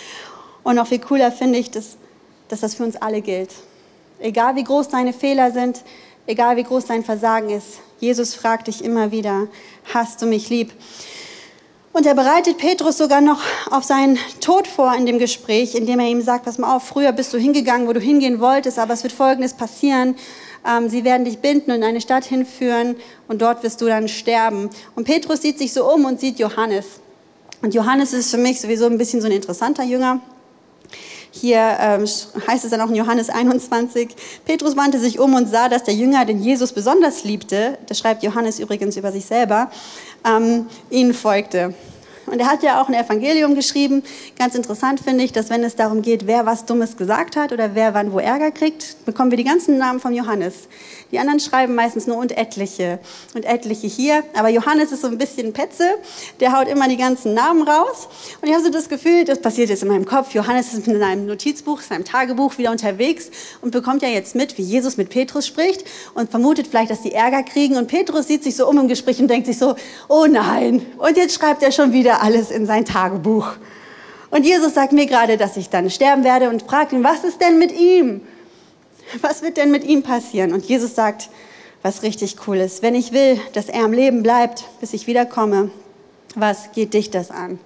Und 0.62 0.76
noch 0.76 0.86
viel 0.86 0.98
cooler 0.98 1.32
finde 1.32 1.58
ich, 1.58 1.70
dass, 1.70 1.96
dass 2.48 2.60
das 2.60 2.74
für 2.74 2.84
uns 2.84 2.96
alle 2.96 3.22
gilt. 3.22 3.50
Egal 4.18 4.56
wie 4.56 4.64
groß 4.64 4.88
deine 4.88 5.12
Fehler 5.12 5.52
sind, 5.52 5.82
egal 6.26 6.56
wie 6.56 6.64
groß 6.64 6.84
dein 6.84 7.04
Versagen 7.04 7.50
ist, 7.50 7.80
Jesus 7.98 8.34
fragt 8.34 8.66
dich 8.66 8.84
immer 8.84 9.10
wieder, 9.10 9.46
hast 9.94 10.20
du 10.20 10.26
mich 10.26 10.50
lieb? 10.50 10.72
Und 11.92 12.06
er 12.06 12.14
bereitet 12.14 12.56
Petrus 12.56 12.96
sogar 12.98 13.20
noch 13.20 13.40
auf 13.70 13.84
seinen 13.84 14.18
Tod 14.40 14.66
vor 14.66 14.94
in 14.94 15.04
dem 15.04 15.18
Gespräch, 15.18 15.74
indem 15.74 16.00
er 16.00 16.06
ihm 16.08 16.22
sagt, 16.22 16.46
pass 16.46 16.58
mal 16.58 16.74
auf, 16.74 16.84
früher 16.84 17.12
bist 17.12 17.34
du 17.34 17.38
hingegangen, 17.38 17.86
wo 17.86 17.92
du 17.92 18.00
hingehen 18.00 18.40
wolltest, 18.40 18.78
aber 18.78 18.94
es 18.94 19.02
wird 19.02 19.12
Folgendes 19.12 19.54
passieren. 19.54 20.16
Ähm, 20.66 20.88
sie 20.88 21.05
werden 21.05 21.25
dich 21.25 21.38
binden 21.38 21.70
und 21.70 21.79
in 21.79 21.85
eine 21.85 22.01
Stadt 22.01 22.25
hinführen 22.25 22.96
und 23.29 23.42
dort 23.42 23.62
wirst 23.62 23.81
du 23.81 23.87
dann 23.87 24.09
sterben. 24.09 24.70
Und 24.94 25.05
Petrus 25.05 25.42
sieht 25.42 25.59
sich 25.59 25.72
so 25.72 25.90
um 25.90 26.05
und 26.05 26.20
sieht 26.20 26.38
Johannes. 26.38 27.01
Und 27.62 27.75
Johannes 27.75 28.12
ist 28.12 28.31
für 28.31 28.38
mich 28.38 28.61
sowieso 28.61 28.87
ein 28.87 28.98
bisschen 28.98 29.20
so 29.20 29.27
ein 29.27 29.33
interessanter 29.33 29.85
Jünger. 29.85 30.20
Hier 31.31 31.77
ähm, 31.81 32.03
heißt 32.03 32.64
es 32.64 32.70
dann 32.70 32.81
auch 32.83 32.90
in 32.90 32.94
Johannes 32.94 33.31
21, 33.31 34.11
Petrus 34.44 34.77
wandte 34.77 34.98
sich 34.98 35.18
um 35.18 35.33
und 35.35 35.48
sah, 35.48 35.70
dass 35.70 35.83
der 35.83 35.94
Jünger, 35.94 36.27
den 36.27 36.42
Jesus 36.42 36.72
besonders 36.72 37.25
liebte, 37.25 37.79
das 37.87 37.98
schreibt 37.98 38.22
Johannes 38.22 38.59
übrigens 38.59 38.98
über 38.98 39.11
sich 39.12 39.25
selber, 39.25 39.70
ähm, 40.27 40.66
ihnen 40.90 41.14
folgte. 41.14 41.75
Und 42.32 42.40
er 42.40 42.46
hat 42.46 42.62
ja 42.62 42.80
auch 42.80 42.88
ein 42.88 42.94
Evangelium 42.94 43.54
geschrieben. 43.54 44.02
Ganz 44.38 44.54
interessant 44.54 45.00
finde 45.00 45.22
ich, 45.22 45.32
dass 45.32 45.50
wenn 45.50 45.62
es 45.62 45.76
darum 45.76 46.00
geht, 46.00 46.26
wer 46.26 46.46
was 46.46 46.64
Dummes 46.64 46.96
gesagt 46.96 47.36
hat 47.36 47.52
oder 47.52 47.74
wer 47.74 47.92
wann 47.92 48.10
wo 48.10 48.20
Ärger 48.20 48.50
kriegt, 48.50 49.04
bekommen 49.04 49.30
wir 49.30 49.36
die 49.36 49.44
ganzen 49.44 49.76
Namen 49.76 50.00
von 50.00 50.14
Johannes. 50.14 50.54
Die 51.10 51.18
anderen 51.18 51.40
schreiben 51.40 51.74
meistens 51.74 52.06
nur 52.06 52.16
und 52.16 52.34
etliche 52.34 52.98
und 53.34 53.44
etliche 53.44 53.86
hier. 53.86 54.24
Aber 54.34 54.48
Johannes 54.48 54.92
ist 54.92 55.02
so 55.02 55.08
ein 55.08 55.18
bisschen 55.18 55.52
Petze. 55.52 55.84
Der 56.40 56.58
haut 56.58 56.68
immer 56.68 56.88
die 56.88 56.96
ganzen 56.96 57.34
Namen 57.34 57.68
raus. 57.68 58.08
Und 58.40 58.48
ich 58.48 58.54
habe 58.54 58.64
so 58.64 58.70
das 58.70 58.88
Gefühl, 58.88 59.26
das 59.26 59.38
passiert 59.38 59.68
jetzt 59.68 59.82
in 59.82 59.90
meinem 59.90 60.06
Kopf. 60.06 60.32
Johannes 60.32 60.72
ist 60.72 60.86
mit 60.86 60.98
seinem 60.98 61.26
Notizbuch, 61.26 61.82
seinem 61.82 62.06
Tagebuch 62.06 62.56
wieder 62.56 62.70
unterwegs 62.70 63.30
und 63.60 63.72
bekommt 63.72 64.00
ja 64.00 64.08
jetzt 64.08 64.34
mit, 64.34 64.56
wie 64.56 64.62
Jesus 64.62 64.96
mit 64.96 65.10
Petrus 65.10 65.46
spricht 65.46 65.84
und 66.14 66.30
vermutet 66.30 66.68
vielleicht, 66.68 66.90
dass 66.90 67.02
die 67.02 67.12
Ärger 67.12 67.42
kriegen. 67.42 67.76
Und 67.76 67.88
Petrus 67.88 68.26
sieht 68.26 68.42
sich 68.42 68.56
so 68.56 68.66
um 68.66 68.78
im 68.78 68.88
Gespräch 68.88 69.20
und 69.20 69.28
denkt 69.28 69.46
sich 69.46 69.58
so, 69.58 69.76
oh 70.08 70.24
nein. 70.24 70.86
Und 70.96 71.18
jetzt 71.18 71.34
schreibt 71.34 71.62
er 71.62 71.72
schon 71.72 71.92
wieder 71.92 72.21
alles 72.22 72.50
in 72.50 72.66
sein 72.66 72.85
Tagebuch. 72.85 73.48
Und 74.30 74.46
Jesus 74.46 74.74
sagt 74.74 74.92
mir 74.92 75.06
gerade, 75.06 75.37
dass 75.37 75.56
ich 75.56 75.68
dann 75.68 75.90
sterben 75.90 76.24
werde 76.24 76.48
und 76.48 76.62
fragt 76.62 76.92
ihn, 76.92 77.04
was 77.04 77.24
ist 77.24 77.40
denn 77.40 77.58
mit 77.58 77.72
ihm? 77.72 78.22
Was 79.20 79.42
wird 79.42 79.56
denn 79.56 79.70
mit 79.70 79.85
ihm 79.85 80.02
passieren? 80.02 80.52
Und 80.52 80.64
Jesus 80.64 80.94
sagt, 80.94 81.28
was 81.82 82.02
richtig 82.02 82.37
cool 82.46 82.58
ist. 82.58 82.82
Wenn 82.82 82.94
ich 82.94 83.12
will, 83.12 83.40
dass 83.52 83.68
er 83.68 83.85
am 83.85 83.92
Leben 83.92 84.22
bleibt, 84.22 84.64
bis 84.80 84.92
ich 84.92 85.06
wiederkomme, 85.06 85.70
was 86.35 86.72
geht 86.72 86.94
dich 86.94 87.11
das 87.11 87.30
an? 87.30 87.58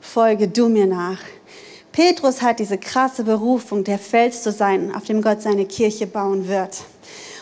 Folge 0.00 0.46
du 0.46 0.68
mir 0.68 0.86
nach. 0.86 1.18
Petrus 1.90 2.42
hat 2.42 2.60
diese 2.60 2.78
krasse 2.78 3.24
Berufung, 3.24 3.82
der 3.82 3.98
Fels 3.98 4.42
zu 4.42 4.52
sein, 4.52 4.94
auf 4.94 5.04
dem 5.04 5.22
Gott 5.22 5.42
seine 5.42 5.64
Kirche 5.64 6.06
bauen 6.06 6.48
wird. 6.48 6.84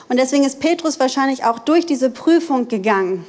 Und 0.09 0.18
deswegen 0.18 0.44
ist 0.44 0.61
Petrus 0.61 0.98
wahrscheinlich 0.98 1.44
auch 1.44 1.59
durch 1.59 1.85
diese 1.85 2.11
Prüfung 2.11 2.68
gegangen 2.68 3.26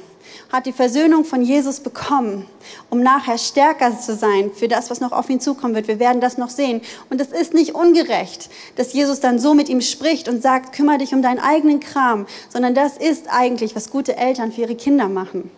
hat 0.52 0.66
die 0.66 0.72
Versöhnung 0.72 1.24
von 1.24 1.40
Jesus 1.40 1.80
bekommen, 1.80 2.46
um 2.90 3.02
nachher 3.02 3.38
stärker 3.38 3.98
zu 3.98 4.14
sein 4.14 4.50
für 4.54 4.68
das, 4.68 4.90
was 4.90 5.00
noch 5.00 5.10
auf 5.10 5.30
ihn 5.30 5.40
zukommen 5.40 5.74
wird. 5.74 5.88
Wir 5.88 5.98
werden 5.98 6.20
das 6.20 6.36
noch 6.36 6.50
sehen. 6.50 6.82
Und 7.08 7.22
es 7.22 7.28
ist 7.28 7.54
nicht 7.54 7.74
ungerecht, 7.74 8.50
dass 8.76 8.92
Jesus 8.92 9.20
dann 9.20 9.38
so 9.38 9.54
mit 9.54 9.70
ihm 9.70 9.80
spricht 9.80 10.28
und 10.28 10.42
sagt, 10.42 10.74
kümmere 10.74 10.98
dich 10.98 11.14
um 11.14 11.22
deinen 11.22 11.38
eigenen 11.38 11.80
Kram, 11.80 12.26
sondern 12.50 12.74
das 12.74 12.98
ist 12.98 13.28
eigentlich, 13.30 13.74
was 13.74 13.90
gute 13.90 14.18
Eltern 14.18 14.52
für 14.52 14.60
ihre 14.60 14.76
Kinder 14.76 15.08
machen. 15.08 15.50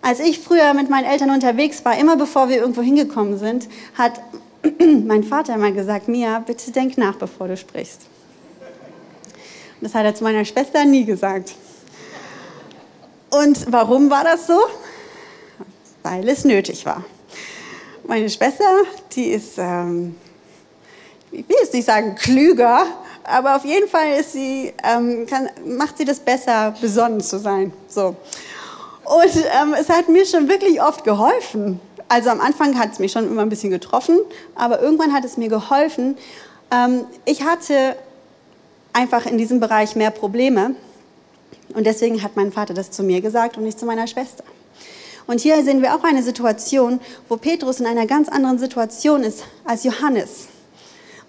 Als 0.00 0.20
ich 0.20 0.38
früher 0.38 0.74
mit 0.74 0.88
meinen 0.88 1.04
Eltern 1.04 1.30
unterwegs 1.30 1.84
war, 1.84 1.98
immer 1.98 2.16
bevor 2.16 2.48
wir 2.48 2.58
irgendwo 2.58 2.82
hingekommen 2.82 3.36
sind, 3.36 3.68
hat 3.98 4.20
mein 4.78 5.24
Vater 5.24 5.54
immer 5.54 5.72
gesagt, 5.72 6.06
Mia, 6.06 6.38
bitte 6.38 6.70
denk 6.70 6.96
nach, 6.98 7.16
bevor 7.16 7.48
du 7.48 7.56
sprichst. 7.56 8.02
das 9.80 9.94
hat 9.94 10.04
er 10.04 10.14
zu 10.14 10.22
meiner 10.22 10.44
Schwester 10.44 10.84
nie 10.84 11.04
gesagt. 11.04 11.54
Und 13.32 13.72
warum 13.72 14.10
war 14.10 14.24
das 14.24 14.46
so? 14.46 14.60
Weil 16.02 16.28
es 16.28 16.44
nötig 16.44 16.84
war. 16.84 17.02
Meine 18.06 18.28
Schwester, 18.28 18.64
die 19.12 19.28
ist, 19.28 19.54
ähm, 19.56 20.16
ich 21.30 21.48
will 21.48 21.56
jetzt 21.62 21.72
nicht 21.72 21.86
sagen 21.86 22.14
klüger, 22.14 22.84
aber 23.24 23.56
auf 23.56 23.64
jeden 23.64 23.88
Fall 23.88 24.18
ist 24.20 24.32
sie, 24.32 24.74
ähm, 24.84 25.24
kann, 25.26 25.48
macht 25.64 25.96
sie 25.96 26.04
das 26.04 26.20
besser, 26.20 26.74
besonnen 26.78 27.22
zu 27.22 27.38
sein. 27.38 27.72
So. 27.88 28.16
Und 29.04 29.36
ähm, 29.62 29.74
es 29.80 29.88
hat 29.88 30.10
mir 30.10 30.26
schon 30.26 30.48
wirklich 30.48 30.82
oft 30.82 31.02
geholfen. 31.02 31.80
Also 32.08 32.28
am 32.28 32.40
Anfang 32.42 32.78
hat 32.78 32.92
es 32.92 32.98
mich 32.98 33.12
schon 33.12 33.26
immer 33.26 33.40
ein 33.40 33.48
bisschen 33.48 33.70
getroffen, 33.70 34.18
aber 34.54 34.82
irgendwann 34.82 35.14
hat 35.14 35.24
es 35.24 35.38
mir 35.38 35.48
geholfen. 35.48 36.18
Ähm, 36.70 37.06
ich 37.24 37.44
hatte 37.44 37.96
einfach 38.92 39.24
in 39.24 39.38
diesem 39.38 39.58
Bereich 39.58 39.96
mehr 39.96 40.10
Probleme 40.10 40.74
und 41.74 41.86
deswegen 41.86 42.22
hat 42.22 42.36
mein 42.36 42.52
Vater 42.52 42.74
das 42.74 42.90
zu 42.90 43.02
mir 43.02 43.20
gesagt 43.20 43.56
und 43.56 43.64
nicht 43.64 43.78
zu 43.78 43.86
meiner 43.86 44.06
Schwester. 44.06 44.44
Und 45.26 45.40
hier 45.40 45.62
sehen 45.64 45.82
wir 45.82 45.94
auch 45.94 46.04
eine 46.04 46.22
Situation, 46.22 47.00
wo 47.28 47.36
Petrus 47.36 47.80
in 47.80 47.86
einer 47.86 48.06
ganz 48.06 48.28
anderen 48.28 48.58
Situation 48.58 49.22
ist 49.22 49.44
als 49.64 49.84
Johannes. 49.84 50.48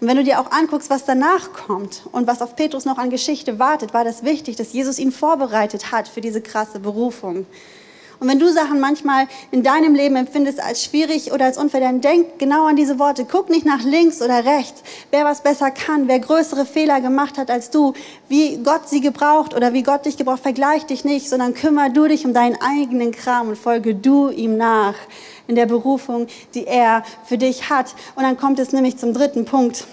Und 0.02 0.08
wenn 0.08 0.18
du 0.18 0.24
dir 0.24 0.42
auch 0.42 0.52
anguckst, 0.52 0.90
was 0.90 1.06
danach 1.06 1.54
kommt 1.54 2.02
und 2.12 2.28
was 2.28 2.42
auf 2.42 2.56
Petrus 2.56 2.86
noch 2.86 2.98
an 2.98 3.10
Geschichte 3.10 3.60
wartet, 3.60 3.94
war 3.94 4.04
das 4.04 4.24
wichtig, 4.24 4.56
dass 4.56 4.74
Jesus 4.74 5.00
ihn 5.00 5.12
vorbereitet 5.12 5.92
hat 5.92 6.08
für 6.08 6.22
diese 6.22 6.42
krasse 6.42 6.80
Berufung. 6.80 7.46
Und 8.24 8.30
wenn 8.30 8.40
du 8.40 8.50
Sachen 8.54 8.80
manchmal 8.80 9.28
in 9.52 9.64
deinem 9.64 9.96
Leben 9.96 10.16
empfindest 10.16 10.64
als 10.64 10.82
schwierig 10.82 11.34
oder 11.34 11.44
als 11.44 11.58
unfair, 11.58 11.82
dann 11.82 12.00
denk 12.00 12.40
genau 12.40 12.68
an 12.68 12.78
diese 12.78 12.98
Worte. 12.98 13.26
Guck 13.30 13.50
nicht 13.50 13.66
nach 13.66 13.84
links 13.84 14.22
oder 14.22 14.46
rechts, 14.46 14.82
wer 15.12 15.26
was 15.26 15.42
besser 15.42 15.72
kann, 15.72 16.08
wer 16.08 16.20
größere 16.20 16.66
Fehler 16.66 17.02
gemacht 17.02 17.38
hat 17.38 17.52
als 17.52 17.70
du, 17.70 17.92
wie 18.30 18.64
Gott 18.64 18.88
sie 18.88 19.02
gebraucht 19.02 19.54
oder 19.54 19.74
wie 19.74 19.84
Gott 19.84 20.06
dich 20.06 20.16
gebraucht. 20.16 20.40
Vergleich 20.42 20.86
dich 20.86 21.04
nicht, 21.04 21.28
sondern 21.28 21.54
kümmere 21.54 21.92
du 21.92 22.08
dich 22.08 22.26
um 22.26 22.34
deinen 22.34 22.56
eigenen 22.62 23.12
Kram 23.12 23.50
und 23.50 23.58
folge 23.58 23.94
du 23.94 24.30
ihm 24.30 24.56
nach 24.56 24.96
in 25.48 25.56
der 25.56 25.66
Berufung, 25.66 26.28
die 26.54 26.66
er 26.66 27.04
für 27.26 27.38
dich 27.38 27.70
hat. 27.70 27.94
Und 28.16 28.24
dann 28.24 28.38
kommt 28.38 28.58
es 28.58 28.72
nämlich 28.72 28.96
zum 28.96 29.14
dritten 29.14 29.44
Punkt. 29.44 29.86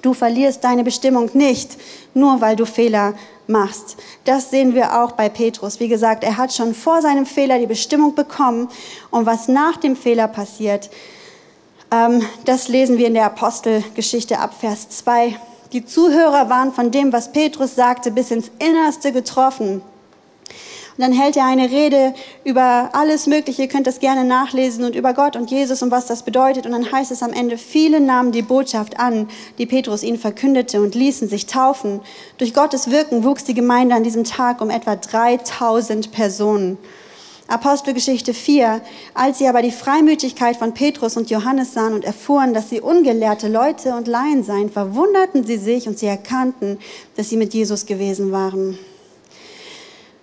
Du 0.00 0.14
verlierst 0.14 0.64
deine 0.64 0.82
Bestimmung 0.82 1.28
nicht, 1.34 1.76
nur 2.14 2.40
weil 2.40 2.56
du 2.56 2.64
Fehler 2.64 3.12
machst. 3.46 3.96
Das 4.24 4.50
sehen 4.50 4.74
wir 4.74 5.02
auch 5.02 5.12
bei 5.12 5.28
Petrus. 5.28 5.80
Wie 5.80 5.88
gesagt, 5.88 6.24
er 6.24 6.36
hat 6.36 6.52
schon 6.52 6.74
vor 6.74 7.02
seinem 7.02 7.26
Fehler 7.26 7.58
die 7.58 7.66
Bestimmung 7.66 8.14
bekommen. 8.14 8.68
Und 9.10 9.26
was 9.26 9.48
nach 9.48 9.76
dem 9.76 9.96
Fehler 9.96 10.28
passiert, 10.28 10.90
ähm, 11.90 12.22
das 12.44 12.68
lesen 12.68 12.98
wir 12.98 13.06
in 13.06 13.14
der 13.14 13.26
Apostelgeschichte 13.26 14.38
ab 14.38 14.54
Vers 14.58 14.88
2. 14.88 15.36
Die 15.72 15.84
Zuhörer 15.84 16.48
waren 16.48 16.72
von 16.72 16.90
dem, 16.90 17.12
was 17.12 17.32
Petrus 17.32 17.74
sagte, 17.74 18.10
bis 18.10 18.30
ins 18.30 18.50
Innerste 18.58 19.12
getroffen. 19.12 19.82
Und 20.96 21.02
dann 21.02 21.12
hält 21.12 21.36
er 21.36 21.46
eine 21.46 21.70
Rede 21.70 22.14
über 22.44 22.90
alles 22.92 23.26
Mögliche, 23.26 23.62
ihr 23.62 23.68
könnt 23.68 23.88
das 23.88 23.98
gerne 23.98 24.24
nachlesen, 24.24 24.84
und 24.84 24.94
über 24.94 25.12
Gott 25.12 25.34
und 25.34 25.50
Jesus 25.50 25.82
und 25.82 25.90
was 25.90 26.06
das 26.06 26.22
bedeutet. 26.22 26.66
Und 26.66 26.72
dann 26.72 26.92
heißt 26.92 27.10
es 27.10 27.22
am 27.22 27.32
Ende, 27.32 27.58
viele 27.58 28.00
nahmen 28.00 28.30
die 28.30 28.42
Botschaft 28.42 29.00
an, 29.00 29.28
die 29.58 29.66
Petrus 29.66 30.04
ihnen 30.04 30.18
verkündete 30.18 30.80
und 30.80 30.94
ließen 30.94 31.28
sich 31.28 31.46
taufen. 31.46 32.00
Durch 32.38 32.54
Gottes 32.54 32.90
Wirken 32.90 33.24
wuchs 33.24 33.42
die 33.42 33.54
Gemeinde 33.54 33.96
an 33.96 34.04
diesem 34.04 34.22
Tag 34.22 34.60
um 34.60 34.70
etwa 34.70 34.94
3000 34.94 36.12
Personen. 36.12 36.78
Apostelgeschichte 37.48 38.32
4. 38.32 38.80
Als 39.12 39.38
sie 39.38 39.48
aber 39.48 39.62
die 39.62 39.72
Freimütigkeit 39.72 40.56
von 40.56 40.74
Petrus 40.74 41.16
und 41.16 41.28
Johannes 41.28 41.74
sahen 41.74 41.92
und 41.92 42.04
erfuhren, 42.04 42.54
dass 42.54 42.70
sie 42.70 42.80
ungelehrte 42.80 43.48
Leute 43.48 43.94
und 43.94 44.06
Laien 44.06 44.44
seien, 44.44 44.70
verwunderten 44.70 45.44
sie 45.44 45.58
sich 45.58 45.86
und 45.86 45.98
sie 45.98 46.06
erkannten, 46.06 46.78
dass 47.16 47.28
sie 47.28 47.36
mit 47.36 47.52
Jesus 47.52 47.84
gewesen 47.84 48.32
waren. 48.32 48.78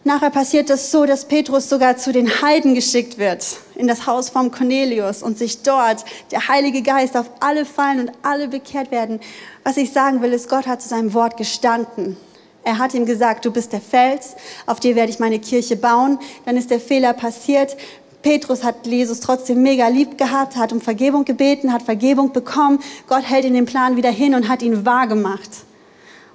Nachher 0.03 0.31
passiert 0.31 0.67
es 0.71 0.89
so, 0.89 1.05
dass 1.05 1.25
Petrus 1.25 1.69
sogar 1.69 1.95
zu 1.95 2.11
den 2.11 2.41
Heiden 2.41 2.73
geschickt 2.73 3.19
wird, 3.19 3.45
in 3.75 3.87
das 3.87 4.07
Haus 4.07 4.29
vom 4.29 4.49
Cornelius 4.49 5.21
und 5.21 5.37
sich 5.37 5.61
dort 5.61 6.03
der 6.31 6.47
Heilige 6.47 6.81
Geist 6.81 7.15
auf 7.15 7.29
alle 7.39 7.65
fallen 7.65 8.07
und 8.07 8.11
alle 8.23 8.47
bekehrt 8.47 8.89
werden. 8.89 9.19
Was 9.63 9.77
ich 9.77 9.91
sagen 9.91 10.23
will, 10.23 10.33
ist, 10.33 10.49
Gott 10.49 10.65
hat 10.65 10.81
zu 10.81 10.89
seinem 10.89 11.13
Wort 11.13 11.37
gestanden. 11.37 12.17
Er 12.63 12.79
hat 12.79 12.95
ihm 12.95 13.05
gesagt, 13.05 13.45
du 13.45 13.51
bist 13.51 13.73
der 13.73 13.81
Fels, 13.81 14.35
auf 14.65 14.79
dir 14.79 14.95
werde 14.95 15.11
ich 15.11 15.19
meine 15.19 15.39
Kirche 15.39 15.75
bauen. 15.75 16.17
Dann 16.45 16.57
ist 16.57 16.71
der 16.71 16.79
Fehler 16.79 17.13
passiert. 17.13 17.77
Petrus 18.23 18.63
hat 18.63 18.87
Jesus 18.87 19.19
trotzdem 19.19 19.61
mega 19.61 19.87
lieb 19.87 20.17
gehabt, 20.17 20.55
hat 20.55 20.73
um 20.73 20.81
Vergebung 20.81 21.25
gebeten, 21.25 21.71
hat 21.71 21.83
Vergebung 21.83 22.33
bekommen. 22.33 22.79
Gott 23.07 23.29
hält 23.29 23.45
ihn 23.45 23.53
den 23.53 23.65
Plan 23.67 23.97
wieder 23.97 24.11
hin 24.11 24.33
und 24.33 24.49
hat 24.49 24.63
ihn 24.63 24.83
wahr 24.83 25.05
gemacht. 25.05 25.49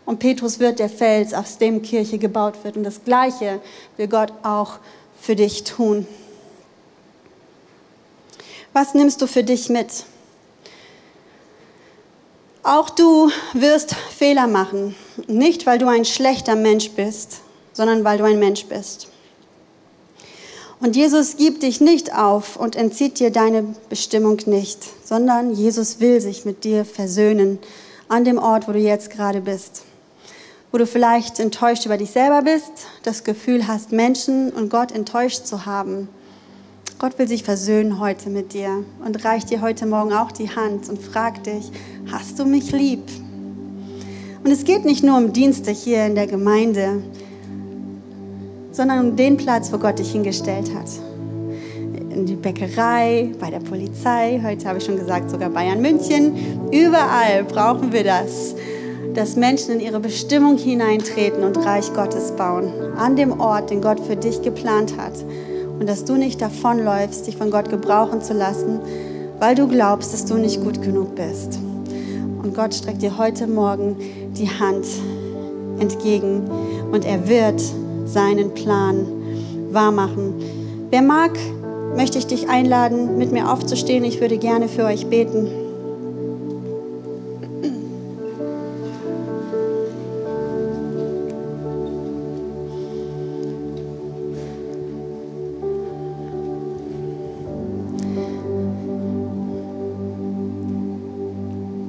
Und 0.07 0.21
Petrus 0.21 0.61
wird 0.61 0.79
der 0.79 0.89
Fels, 0.89 1.35
aus 1.35 1.59
dem 1.59 1.83
Kirche 1.83 2.17
gebaut 2.17 2.55
wird. 2.63 2.77
Und 2.77 2.85
das 2.85 3.03
Gleiche 3.05 3.61
will 3.97 4.07
Gott 4.07 4.33
auch 4.45 4.79
für 5.21 5.35
dich 5.35 5.65
tun. 5.65 6.07
Was 8.73 8.95
nimmst 8.95 9.21
du 9.21 9.27
für 9.27 9.43
dich 9.43 9.69
mit? 9.69 10.05
Auch 12.63 12.89
du 12.89 13.31
wirst 13.53 13.95
Fehler 13.95 14.47
machen. 14.47 14.95
Nicht, 15.27 15.67
weil 15.67 15.79
du 15.79 15.89
ein 15.89 16.05
schlechter 16.05 16.55
Mensch 16.55 16.91
bist, 16.93 17.41
sondern 17.73 18.05
weil 18.05 18.19
du 18.19 18.25
ein 18.25 18.39
Mensch 18.39 18.65
bist. 18.67 19.09
Und 20.79 20.95
Jesus 20.95 21.37
gibt 21.37 21.65
dich 21.65 21.81
nicht 21.81 22.15
auf 22.15 22.57
und 22.57 22.77
entzieht 22.77 23.19
dir 23.19 23.31
deine 23.31 23.75
Bestimmung 23.89 24.39
nicht, 24.47 24.79
sondern 25.05 25.53
Jesus 25.53 25.99
will 26.01 26.21
sich 26.21 26.45
mit 26.45 26.65
dir 26.65 26.85
versöhnen 26.85 27.59
an 28.09 28.25
dem 28.25 28.39
Ort, 28.39 28.69
wo 28.69 28.73
du 28.73 28.79
jetzt 28.79 29.11
gerade 29.11 29.41
bist 29.41 29.83
wo 30.73 30.79
du 30.79 30.87
vielleicht 30.87 31.41
enttäuscht 31.41 31.87
über 31.87 31.97
dich 31.97 32.11
selber 32.11 32.43
bist, 32.43 32.87
das 33.03 33.25
Gefühl 33.25 33.67
hast, 33.67 33.93
Menschen 33.93 34.51
und 34.51 34.71
Gott 34.71 34.93
enttäuscht 34.93 35.47
zu 35.47 35.67
haben. 35.67 36.09
Gott 36.99 37.19
will 37.19 37.29
sich 37.29 37.45
versöhnen 37.45 38.01
heute 38.01 38.31
mit 38.31 38.55
dir 38.55 38.85
und 39.05 39.25
reicht 39.25 39.51
dir 39.51 39.61
heute 39.61 39.87
Morgen 39.87 40.13
auch 40.13 40.33
die 40.33 40.49
Hand 40.49 40.89
und 40.89 41.01
fragt 41.01 41.47
dich, 41.47 41.71
hast 42.11 42.39
du 42.39 42.47
mich 42.47 42.73
lieb? 42.73 43.03
Und 44.43 44.51
es 44.51 44.65
geht 44.65 44.85
nicht 44.85 45.03
nur 45.03 45.19
um 45.19 45.33
Dienste 45.33 45.71
hier 45.71 46.07
in 46.07 46.15
der 46.15 46.27
Gemeinde, 46.27 47.03
sondern 48.73 49.11
um 49.11 49.17
den 49.17 49.37
Platz, 49.37 49.73
wo 49.73 49.79
Gott 49.79 49.99
dich 49.99 50.13
hingestellt 50.13 50.75
hat. 50.75 50.89
In 52.11 52.25
die 52.27 52.37
Bäckerei, 52.37 53.33
bei 53.41 53.51
der 53.51 53.61
Polizei, 53.61 54.41
heute 54.43 54.69
habe 54.69 54.79
ich 54.79 54.85
schon 54.85 54.97
gesagt, 54.97 55.31
sogar 55.31 55.51
Bayern 55.51 55.83
München. 55.83 56.71
Überall 56.71 57.45
brauchen 57.45 57.93
wir 57.93 58.05
das 58.05 58.55
dass 59.17 59.35
Menschen 59.35 59.73
in 59.73 59.81
ihre 59.81 59.99
Bestimmung 59.99 60.59
hineintreten 60.59 61.43
und 61.43 61.57
Reich 61.57 61.93
Gottes 61.95 62.33
bauen, 62.33 62.71
an 62.99 63.17
dem 63.17 63.41
Ort, 63.41 63.71
den 63.71 63.81
Gott 63.81 63.99
für 63.99 64.15
dich 64.15 64.43
geplant 64.43 64.99
hat. 64.99 65.15
Und 65.79 65.89
dass 65.89 66.05
du 66.05 66.17
nicht 66.17 66.43
davonläufst, 66.43 67.27
dich 67.27 67.37
von 67.37 67.51
Gott 67.51 67.71
gebrauchen 67.71 68.21
zu 68.21 68.35
lassen, 68.35 68.79
weil 69.39 69.55
du 69.55 69.69
glaubst, 69.69 70.13
dass 70.13 70.27
du 70.27 70.35
nicht 70.35 70.63
gut 70.63 70.83
genug 70.83 71.15
bist. 71.15 71.59
Und 72.43 72.55
Gott 72.55 72.75
streckt 72.75 73.01
dir 73.01 73.17
heute 73.17 73.47
Morgen 73.47 73.97
die 74.37 74.51
Hand 74.51 74.87
entgegen 75.79 76.51
und 76.93 77.07
er 77.07 77.27
wird 77.27 77.61
seinen 78.05 78.53
Plan 78.53 79.07
wahrmachen. 79.71 80.35
Wer 80.91 81.03
mag, 81.03 81.33
möchte 81.97 82.19
ich 82.19 82.27
dich 82.27 82.49
einladen, 82.51 83.17
mit 83.17 83.33
mir 83.33 83.51
aufzustehen. 83.51 84.05
Ich 84.05 84.21
würde 84.21 84.37
gerne 84.37 84.69
für 84.69 84.85
euch 84.85 85.07
beten. 85.07 85.66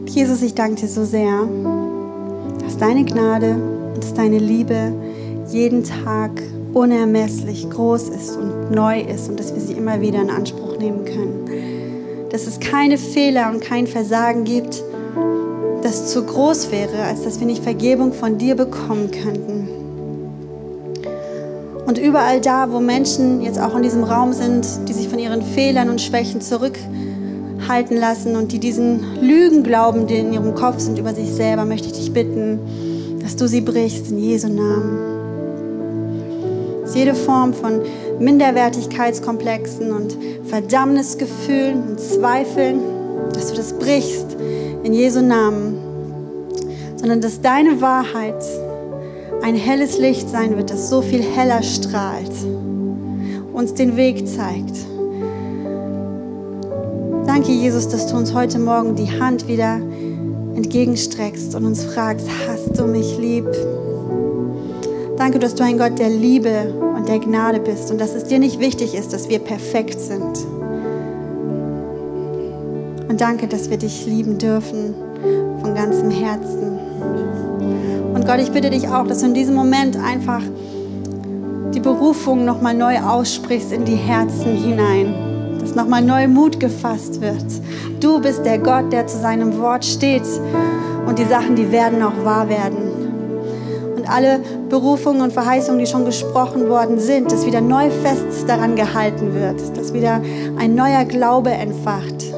Jesus, 0.10 0.42
ich 0.42 0.56
danke 0.56 0.82
dir 0.82 0.88
so 0.88 1.04
sehr, 1.04 1.48
dass 2.64 2.78
deine 2.78 3.04
Gnade 3.04 3.56
und 3.94 4.04
dass 4.04 4.14
deine 4.14 4.38
Liebe 4.38 4.94
jeden 5.50 5.84
Tag 5.84 6.32
unermesslich 6.74 7.70
groß 7.70 8.10
ist 8.10 8.38
und 8.38 8.72
neu 8.72 9.02
ist 9.02 9.30
und 9.30 9.40
dass 9.40 9.54
wir 9.54 9.62
sie 9.62 9.74
immer 9.74 10.00
wieder 10.00 10.22
in 10.22 10.30
Anspruch 10.30 10.78
nehmen 10.80 11.04
können. 11.04 12.30
Dass 12.32 12.48
es 12.48 12.60
keine 12.60 12.98
Fehler 12.98 13.52
und 13.52 13.62
kein 13.62 13.86
Versagen 13.86 14.46
gibt, 14.46 14.82
das 15.84 16.12
zu 16.12 16.24
groß 16.24 16.72
wäre, 16.72 17.04
als 17.04 17.24
dass 17.24 17.40
wir 17.40 17.48
nicht 17.48 17.64
Vergebung 17.64 18.14
von 18.14 18.38
dir 18.38 18.56
bekommen 18.56 19.12
könnten. 19.12 19.68
Und 21.86 21.98
überall 21.98 22.40
da, 22.42 22.72
wo 22.72 22.80
Menschen 22.80 23.42
jetzt 23.42 23.60
auch 23.60 23.76
in 23.76 23.84
diesem 23.84 24.04
Raum 24.04 24.34
sind, 24.34 24.66
die 24.88 24.94
sich 24.94 25.08
von 25.10 25.20
ihren 25.20 25.42
Fehlern 25.42 25.90
und 25.90 26.02
Schwächen 26.02 26.42
zurückziehen, 26.42 26.97
halten 27.68 27.98
lassen 27.98 28.36
und 28.36 28.52
die 28.52 28.60
diesen 28.60 29.22
Lügen 29.22 29.64
glauben, 29.64 30.08
die 30.08 30.16
in 30.16 30.34
ihrem 30.34 30.56
Kopf 30.56 30.80
sind 30.80 30.98
über 30.98 31.14
sich 31.14 31.30
selber, 31.32 31.66
möchte 31.66 31.88
ich 31.88 31.94
dich 31.94 32.14
bitten, 32.14 32.60
dass 33.22 33.36
du 33.36 33.48
sie 33.48 33.62
brichst 33.62 34.10
in 34.12 34.20
Jesu 34.20 34.48
Namen. 34.48 35.00
Dass 36.82 36.96
jede 36.96 37.14
Form 37.16 37.54
von 37.54 37.82
Minderwertigkeitskomplexen 38.20 39.92
und 39.92 40.18
Verdammnisgefühlen 40.46 41.90
und 41.90 42.00
Zweifeln, 42.00 42.80
dass 43.34 43.50
du 43.50 43.56
das 43.56 43.74
brichst 43.74 44.38
in 44.84 44.94
Jesu 44.94 45.22
Namen, 45.22 45.78
sondern 46.96 47.22
dass 47.22 47.42
deine 47.42 47.82
Wahrheit 47.82 48.44
ein 49.44 49.56
helles 49.56 49.98
Licht 50.00 50.30
sein 50.30 50.58
wird, 50.58 50.72
das 50.72 50.90
so 50.90 51.02
viel 51.02 51.22
heller 51.22 51.62
strahlt, 51.62 52.32
uns 53.54 53.74
den 53.74 53.98
Weg 53.98 54.28
zeigt 54.28 54.76
Danke, 57.38 57.52
Jesus, 57.52 57.88
dass 57.88 58.08
du 58.08 58.18
uns 58.18 58.34
heute 58.34 58.58
Morgen 58.58 58.96
die 58.96 59.22
Hand 59.22 59.48
wieder 59.48 59.76
entgegenstreckst 60.56 61.54
und 61.54 61.66
uns 61.66 61.84
fragst, 61.84 62.26
hast 62.48 62.80
du 62.80 62.86
mich 62.86 63.16
lieb? 63.20 63.46
Danke, 65.18 65.38
dass 65.38 65.54
du 65.54 65.64
ein 65.64 65.78
Gott 65.78 66.00
der 66.00 66.10
Liebe 66.10 66.74
und 66.98 67.08
der 67.08 67.20
Gnade 67.20 67.60
bist 67.60 67.92
und 67.92 68.02
dass 68.02 68.16
es 68.16 68.24
dir 68.24 68.40
nicht 68.40 68.60
wichtig 68.60 68.96
ist, 68.96 69.14
dass 69.14 69.30
wir 69.30 69.38
perfekt 69.38 70.00
sind. 70.00 70.48
Und 73.08 73.22
danke, 73.22 73.48
dass 73.48 73.70
wir 73.70 73.78
dich 73.78 74.08
lieben 74.08 74.40
dürfen 74.40 74.96
von 75.62 75.76
ganzem 75.76 76.10
Herzen. 76.10 76.80
Und 78.16 78.26
Gott, 78.26 78.40
ich 78.40 78.52
bitte 78.52 78.72
dich 78.72 78.88
auch, 78.88 79.06
dass 79.06 79.20
du 79.20 79.28
in 79.28 79.36
diesem 79.36 79.54
Moment 79.54 79.96
einfach 79.96 80.42
die 81.76 81.82
Berufung 81.82 82.46
nochmal 82.46 82.74
neu 82.74 82.98
aussprichst 82.98 83.74
in 83.74 83.86
die 83.86 83.96
Herzen 83.96 84.56
hinein 84.56 85.27
nochmal 85.78 86.02
neu 86.02 86.28
Mut 86.28 86.60
gefasst 86.60 87.22
wird. 87.22 87.46
Du 88.02 88.20
bist 88.20 88.44
der 88.46 88.58
Gott, 88.58 88.92
der 88.92 89.08
zu 89.08 89.18
seinem 89.18 89.58
Wort 89.60 89.86
steht 89.86 90.24
und 91.08 91.18
die 91.18 91.26
Sachen, 91.26 91.56
die 91.56 91.72
werden 91.72 92.04
auch 92.04 92.26
wahr 92.26 92.50
werden. 92.50 92.78
Und 93.96 94.10
alle 94.10 94.40
Berufungen 94.70 95.22
und 95.22 95.32
Verheißungen, 95.32 95.80
die 95.80 95.86
schon 95.86 96.04
gesprochen 96.04 96.68
worden 96.68 97.00
sind, 97.00 97.32
dass 97.32 97.46
wieder 97.46 97.62
neu 97.62 97.90
fest 97.90 98.48
daran 98.48 98.76
gehalten 98.76 99.34
wird, 99.34 99.78
dass 99.78 99.94
wieder 99.94 100.20
ein 100.58 100.76
neuer 100.76 101.06
Glaube 101.06 101.52
entfacht, 101.52 102.34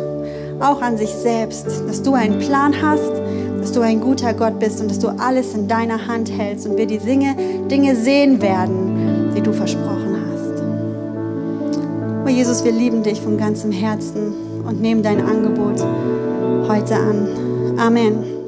auch 0.59 0.81
an 0.81 0.97
sich 0.97 1.09
selbst, 1.09 1.65
dass 1.87 2.03
du 2.03 2.13
einen 2.13 2.39
Plan 2.39 2.73
hast, 2.81 3.11
dass 3.59 3.71
du 3.71 3.81
ein 3.81 4.01
guter 4.01 4.33
Gott 4.33 4.59
bist 4.59 4.81
und 4.81 4.91
dass 4.91 4.99
du 4.99 5.07
alles 5.07 5.55
in 5.55 5.67
deiner 5.67 6.07
Hand 6.07 6.31
hältst 6.31 6.67
und 6.67 6.77
wir 6.77 6.85
die 6.85 6.99
Dinge 6.99 7.95
sehen 7.95 8.41
werden, 8.41 9.31
die 9.35 9.41
du 9.41 9.53
versprochen 9.53 9.93
hast. 9.93 9.98
Jesus, 12.39 12.63
wir 12.63 12.71
lieben 12.71 13.03
dich 13.03 13.19
von 13.19 13.37
ganzem 13.37 13.69
Herzen 13.69 14.63
und 14.65 14.79
nehmen 14.79 15.03
dein 15.03 15.19
Angebot 15.19 15.81
heute 16.69 16.95
an. 16.95 17.77
Amen. 17.77 18.38